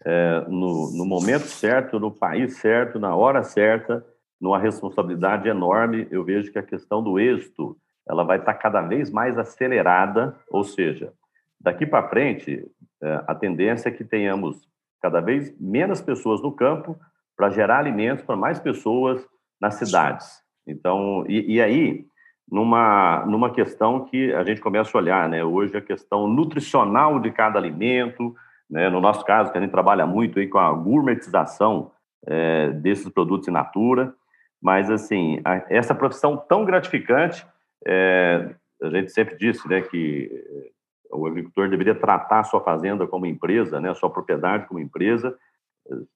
é, 0.06 0.46
no, 0.48 0.92
no, 0.92 1.06
momento 1.06 1.46
certo, 1.46 2.00
no 2.00 2.12
país 2.12 2.58
certo, 2.58 3.00
na 3.00 3.16
hora 3.16 3.44
certa, 3.44 4.06
numa 4.40 4.58
responsabilidade 4.58 5.50
enorme. 5.50 6.08
Eu 6.10 6.24
vejo 6.24 6.52
que 6.52 6.60
a 6.60 6.64
questão 6.64 7.04
do 7.04 7.20
êxito 7.20 7.78
ela 8.08 8.24
vai 8.24 8.40
estar 8.40 8.54
cada 8.56 8.82
vez 8.82 9.12
mais 9.12 9.38
acelerada, 9.38 10.36
ou 10.50 10.64
seja, 10.64 11.14
daqui 11.60 11.86
para 11.86 12.08
frente, 12.10 12.66
é, 13.02 13.24
a 13.28 13.36
tendência 13.36 13.90
é 13.90 13.92
que 13.92 14.04
tenhamos 14.04 14.68
cada 15.02 15.20
vez 15.20 15.54
menos 15.60 16.02
pessoas 16.02 16.42
no 16.42 16.52
campo 16.52 16.98
para 17.36 17.50
gerar 17.50 17.80
alimentos 17.80 18.24
para 18.24 18.36
mais 18.36 18.60
pessoas 18.60 19.26
nas 19.62 19.76
cidades. 19.76 20.42
Então, 20.68 21.24
e, 21.28 21.56
e 21.56 21.62
aí, 21.62 22.06
numa, 22.50 23.26
numa 23.26 23.52
questão 23.52 24.06
que 24.06 24.34
a 24.34 24.44
gente 24.44 24.62
começa 24.62 24.98
a 24.98 25.02
olhar, 25.02 25.30
né? 25.30 25.44
Hoje 25.44 25.78
a 25.78 25.82
questão 25.82 26.28
nutricional 26.28 27.20
de 27.20 27.32
cada 27.32 27.60
alimento, 27.60 28.36
né? 28.70 28.90
No 28.90 29.02
nosso 29.02 29.26
caso, 29.26 29.52
que 29.52 29.58
a 29.58 29.62
gente 29.62 29.72
trabalha 29.72 30.06
muito 30.06 30.40
aí 30.40 30.48
com 30.48 30.60
a 30.60 30.72
gourmetização 30.72 31.92
é, 32.28 32.70
desses 32.72 33.10
produtos 33.10 33.48
in 33.48 33.52
natura, 33.52 34.14
mas 34.62 34.90
assim, 34.92 35.42
a, 35.44 35.64
essa 35.70 35.96
profissão 35.96 36.38
tão 36.38 36.66
gratificante, 36.66 37.46
é, 37.86 38.54
a 38.82 38.90
gente 38.90 39.12
sempre 39.12 39.38
disse, 39.38 39.68
né, 39.68 39.82
que 39.82 40.30
é, 40.32 41.16
o 41.16 41.26
agricultor 41.26 41.70
deveria 41.70 41.96
tratar 41.96 42.40
a 42.40 42.44
sua 42.44 42.62
fazenda 42.62 43.08
como 43.08 43.26
empresa, 43.26 43.80
né, 43.80 43.90
a 43.90 43.96
sua 43.96 44.10
propriedade 44.10 44.68
como 44.68 44.80
empresa, 44.80 45.36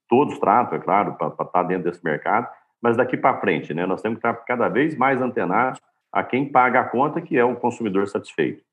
todos 0.07 0.37
tratam, 0.37 0.77
é 0.77 0.81
claro, 0.81 1.15
para 1.15 1.29
estar 1.29 1.63
dentro 1.63 1.89
desse 1.89 2.03
mercado, 2.03 2.47
mas 2.81 2.97
daqui 2.97 3.17
para 3.17 3.39
frente, 3.39 3.73
né, 3.73 3.85
nós 3.85 4.01
temos 4.01 4.19
que 4.19 4.27
estar 4.27 4.43
cada 4.45 4.67
vez 4.67 4.95
mais 4.95 5.21
antenados 5.21 5.79
a 6.11 6.21
quem 6.21 6.51
paga 6.51 6.81
a 6.81 6.83
conta, 6.83 7.21
que 7.21 7.37
é 7.37 7.43
o 7.43 7.55
consumidor 7.55 8.07
satisfeito. 8.07 8.63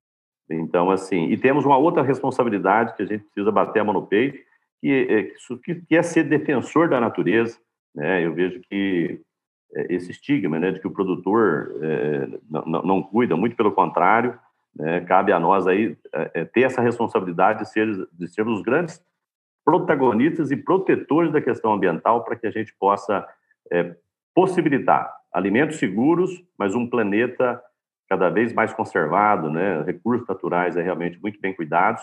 Então, 0.51 0.91
assim, 0.91 1.27
e 1.27 1.37
temos 1.37 1.65
uma 1.65 1.79
outra 1.79 2.03
responsabilidade 2.03 2.95
que 2.97 3.03
a 3.03 3.07
gente 3.07 3.25
precisa 3.25 3.53
bater 3.53 3.81
a 3.81 3.85
mão 3.85 3.95
no 3.95 4.07
peito, 4.07 4.39
que 4.81 4.91
é, 4.91 5.75
que 5.87 5.97
é 5.97 6.03
ser 6.03 6.25
defensor 6.25 6.89
da 6.89 7.01
natureza. 7.01 7.59
Né? 7.95 8.25
Eu 8.27 8.35
vejo 8.35 8.61
que 8.69 9.21
é, 9.75 9.95
esse 9.95 10.11
estigma 10.11 10.59
né, 10.59 10.73
de 10.73 10.81
que 10.81 10.87
o 10.87 10.93
produtor 10.93 11.73
é, 11.81 12.29
não, 12.51 12.83
não, 12.83 13.03
cuida, 13.03 13.37
muito 13.37 13.57
pelo 13.57 13.73
contrário, 13.73 14.39
né, 14.75 15.01
cabe 15.03 15.33
a 15.33 15.39
nós 15.39 15.67
aí 15.67 15.97
é, 16.13 16.31
é, 16.35 16.45
ter 16.45 16.63
essa 16.63 16.81
responsabilidade 16.81 17.61
de, 17.61 17.69
ser, 17.69 18.09
de 18.13 18.29
sermos 18.29 18.59
os 18.59 18.63
grandes 18.63 19.01
protagonistas 19.65 20.51
e 20.51 20.57
protetores 20.57 21.33
da 21.33 21.41
questão 21.41 21.73
ambiental 21.73 22.25
para 22.25 22.37
que 22.37 22.47
a 22.47 22.51
gente 22.51 22.75
possa 22.79 23.27
é, 23.71 23.95
possibilitar 24.35 25.13
alimentos 25.33 25.79
seguros, 25.79 26.43
mas 26.59 26.75
um 26.75 26.89
planeta 26.89 27.63
cada 28.11 28.29
vez 28.29 28.53
mais 28.53 28.73
conservado, 28.73 29.49
né? 29.49 29.83
recursos 29.83 30.27
naturais 30.27 30.77
é 30.77 30.83
realmente 30.83 31.17
muito 31.23 31.41
bem 31.41 31.55
cuidados, 31.55 32.03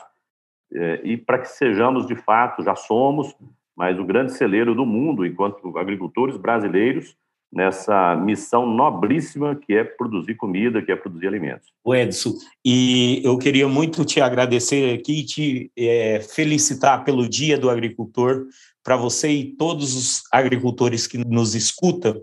é, 0.74 1.02
e 1.04 1.18
para 1.18 1.40
que 1.40 1.50
sejamos, 1.50 2.08
de 2.08 2.16
fato, 2.16 2.64
já 2.64 2.76
somos, 2.76 3.36
mas 3.76 4.00
o 4.00 4.06
grande 4.06 4.32
celeiro 4.32 4.74
do 4.74 4.86
mundo, 4.86 5.26
enquanto 5.26 5.78
agricultores 5.78 6.38
brasileiros, 6.38 7.16
nessa 7.52 8.16
missão 8.16 8.66
nobríssima 8.66 9.56
que 9.56 9.74
é 9.74 9.84
produzir 9.84 10.36
comida, 10.36 10.82
que 10.82 10.92
é 10.92 10.96
produzir 10.96 11.28
alimentos. 11.28 11.70
O 11.84 11.96
Edson, 11.96 12.34
e 12.64 13.22
eu 13.24 13.38
queria 13.38 13.68
muito 13.68 14.04
te 14.04 14.20
agradecer 14.20 14.98
aqui 14.98 15.22
e 15.22 15.26
te 15.26 15.72
é, 15.78 16.20
felicitar 16.22 17.04
pelo 17.04 17.28
Dia 17.28 17.58
do 17.58 17.70
Agricultor, 17.70 18.46
para 18.84 18.96
você 18.96 19.30
e 19.30 19.56
todos 19.56 19.96
os 19.96 20.24
agricultores 20.32 21.08
que 21.08 21.18
nos 21.18 21.56
escutam, 21.56 22.22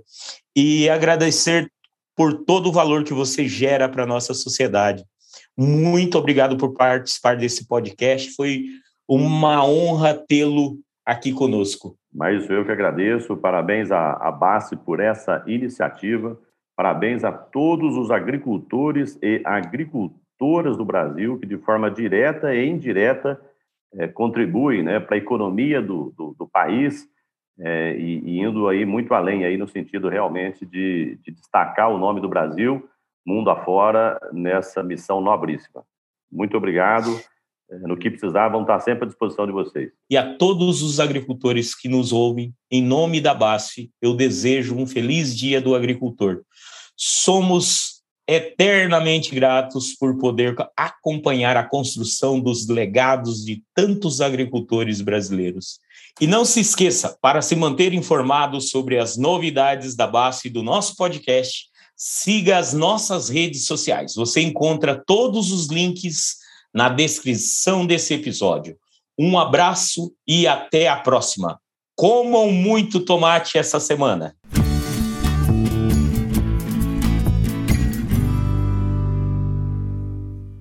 e 0.56 0.88
agradecer 0.88 1.70
por 2.16 2.44
todo 2.44 2.68
o 2.68 2.72
valor 2.72 3.04
que 3.04 3.12
você 3.12 3.48
gera 3.48 3.88
para 3.88 4.04
a 4.04 4.06
nossa 4.06 4.34
sociedade. 4.34 5.04
Muito 5.56 6.18
obrigado 6.18 6.56
por 6.56 6.74
participar 6.74 7.36
desse 7.36 7.66
podcast. 7.66 8.34
Foi 8.34 8.64
uma 9.08 9.64
honra 9.64 10.14
tê-lo 10.14 10.78
aqui 11.04 11.32
conosco. 11.32 11.96
Mas 12.12 12.48
eu 12.48 12.64
que 12.64 12.72
agradeço. 12.72 13.36
Parabéns 13.36 13.90
à, 13.90 14.30
BASE 14.30 14.76
por 14.76 15.00
essa 15.00 15.44
iniciativa. 15.46 16.38
Parabéns 16.76 17.24
a 17.24 17.32
todos 17.32 17.96
os 17.96 18.10
agricultores 18.10 19.18
e 19.22 19.42
agricultoras 19.44 20.76
do 20.76 20.84
Brasil 20.84 21.38
que, 21.38 21.46
de 21.46 21.58
forma 21.58 21.90
direta 21.90 22.54
e 22.54 22.66
indireta, 22.66 23.40
é, 23.94 24.08
contribuem 24.08 24.82
né, 24.82 24.98
para 24.98 25.16
a 25.16 25.18
economia 25.18 25.80
do, 25.80 26.12
do, 26.16 26.34
do 26.36 26.48
país 26.48 27.08
é, 27.60 27.96
e, 27.96 28.18
e, 28.20 28.40
indo 28.40 28.68
aí 28.68 28.84
muito 28.84 29.14
além 29.14 29.44
aí 29.44 29.56
no 29.56 29.68
sentido 29.68 30.08
realmente 30.08 30.66
de, 30.66 31.18
de 31.22 31.30
destacar 31.30 31.90
o 31.90 31.98
nome 31.98 32.20
do 32.20 32.28
Brasil 32.28 32.88
mundo 33.26 33.50
afora 33.50 34.18
nessa 34.32 34.82
missão 34.82 35.20
nobríssima. 35.20 35.84
Muito 36.30 36.56
obrigado. 36.56 37.08
É, 37.70 37.78
no 37.78 37.96
que 37.96 38.10
precisar, 38.10 38.48
vão 38.50 38.60
estar 38.60 38.78
sempre 38.80 39.04
à 39.04 39.06
disposição 39.06 39.46
de 39.46 39.52
vocês. 39.52 39.90
E 40.10 40.16
a 40.16 40.36
todos 40.36 40.82
os 40.82 41.00
agricultores 41.00 41.74
que 41.74 41.88
nos 41.88 42.12
ouvem, 42.12 42.54
em 42.70 42.82
nome 42.82 43.20
da 43.22 43.32
BASF, 43.32 43.90
eu 44.02 44.14
desejo 44.14 44.76
um 44.76 44.86
feliz 44.86 45.34
dia 45.34 45.62
do 45.62 45.74
agricultor. 45.74 46.42
Somos 46.94 47.93
eternamente 48.26 49.34
gratos 49.34 49.94
por 49.94 50.16
poder 50.18 50.54
acompanhar 50.76 51.56
a 51.56 51.68
construção 51.68 52.40
dos 52.40 52.66
legados 52.68 53.44
de 53.44 53.62
tantos 53.74 54.20
agricultores 54.20 55.00
brasileiros. 55.00 55.78
E 56.20 56.26
não 56.26 56.44
se 56.44 56.60
esqueça, 56.60 57.18
para 57.20 57.42
se 57.42 57.54
manter 57.54 57.92
informado 57.92 58.60
sobre 58.60 58.98
as 58.98 59.16
novidades 59.16 59.94
da 59.94 60.06
BASF 60.06 60.46
e 60.48 60.50
do 60.50 60.62
nosso 60.62 60.96
podcast, 60.96 61.66
siga 61.96 62.58
as 62.58 62.72
nossas 62.72 63.28
redes 63.28 63.66
sociais. 63.66 64.14
Você 64.14 64.40
encontra 64.40 65.02
todos 65.06 65.52
os 65.52 65.66
links 65.66 66.36
na 66.72 66.88
descrição 66.88 67.86
desse 67.86 68.14
episódio. 68.14 68.76
Um 69.18 69.38
abraço 69.38 70.12
e 70.26 70.46
até 70.46 70.88
a 70.88 70.96
próxima. 70.96 71.60
Comam 71.96 72.50
muito 72.50 73.00
tomate 73.00 73.58
essa 73.58 73.78
semana. 73.78 74.34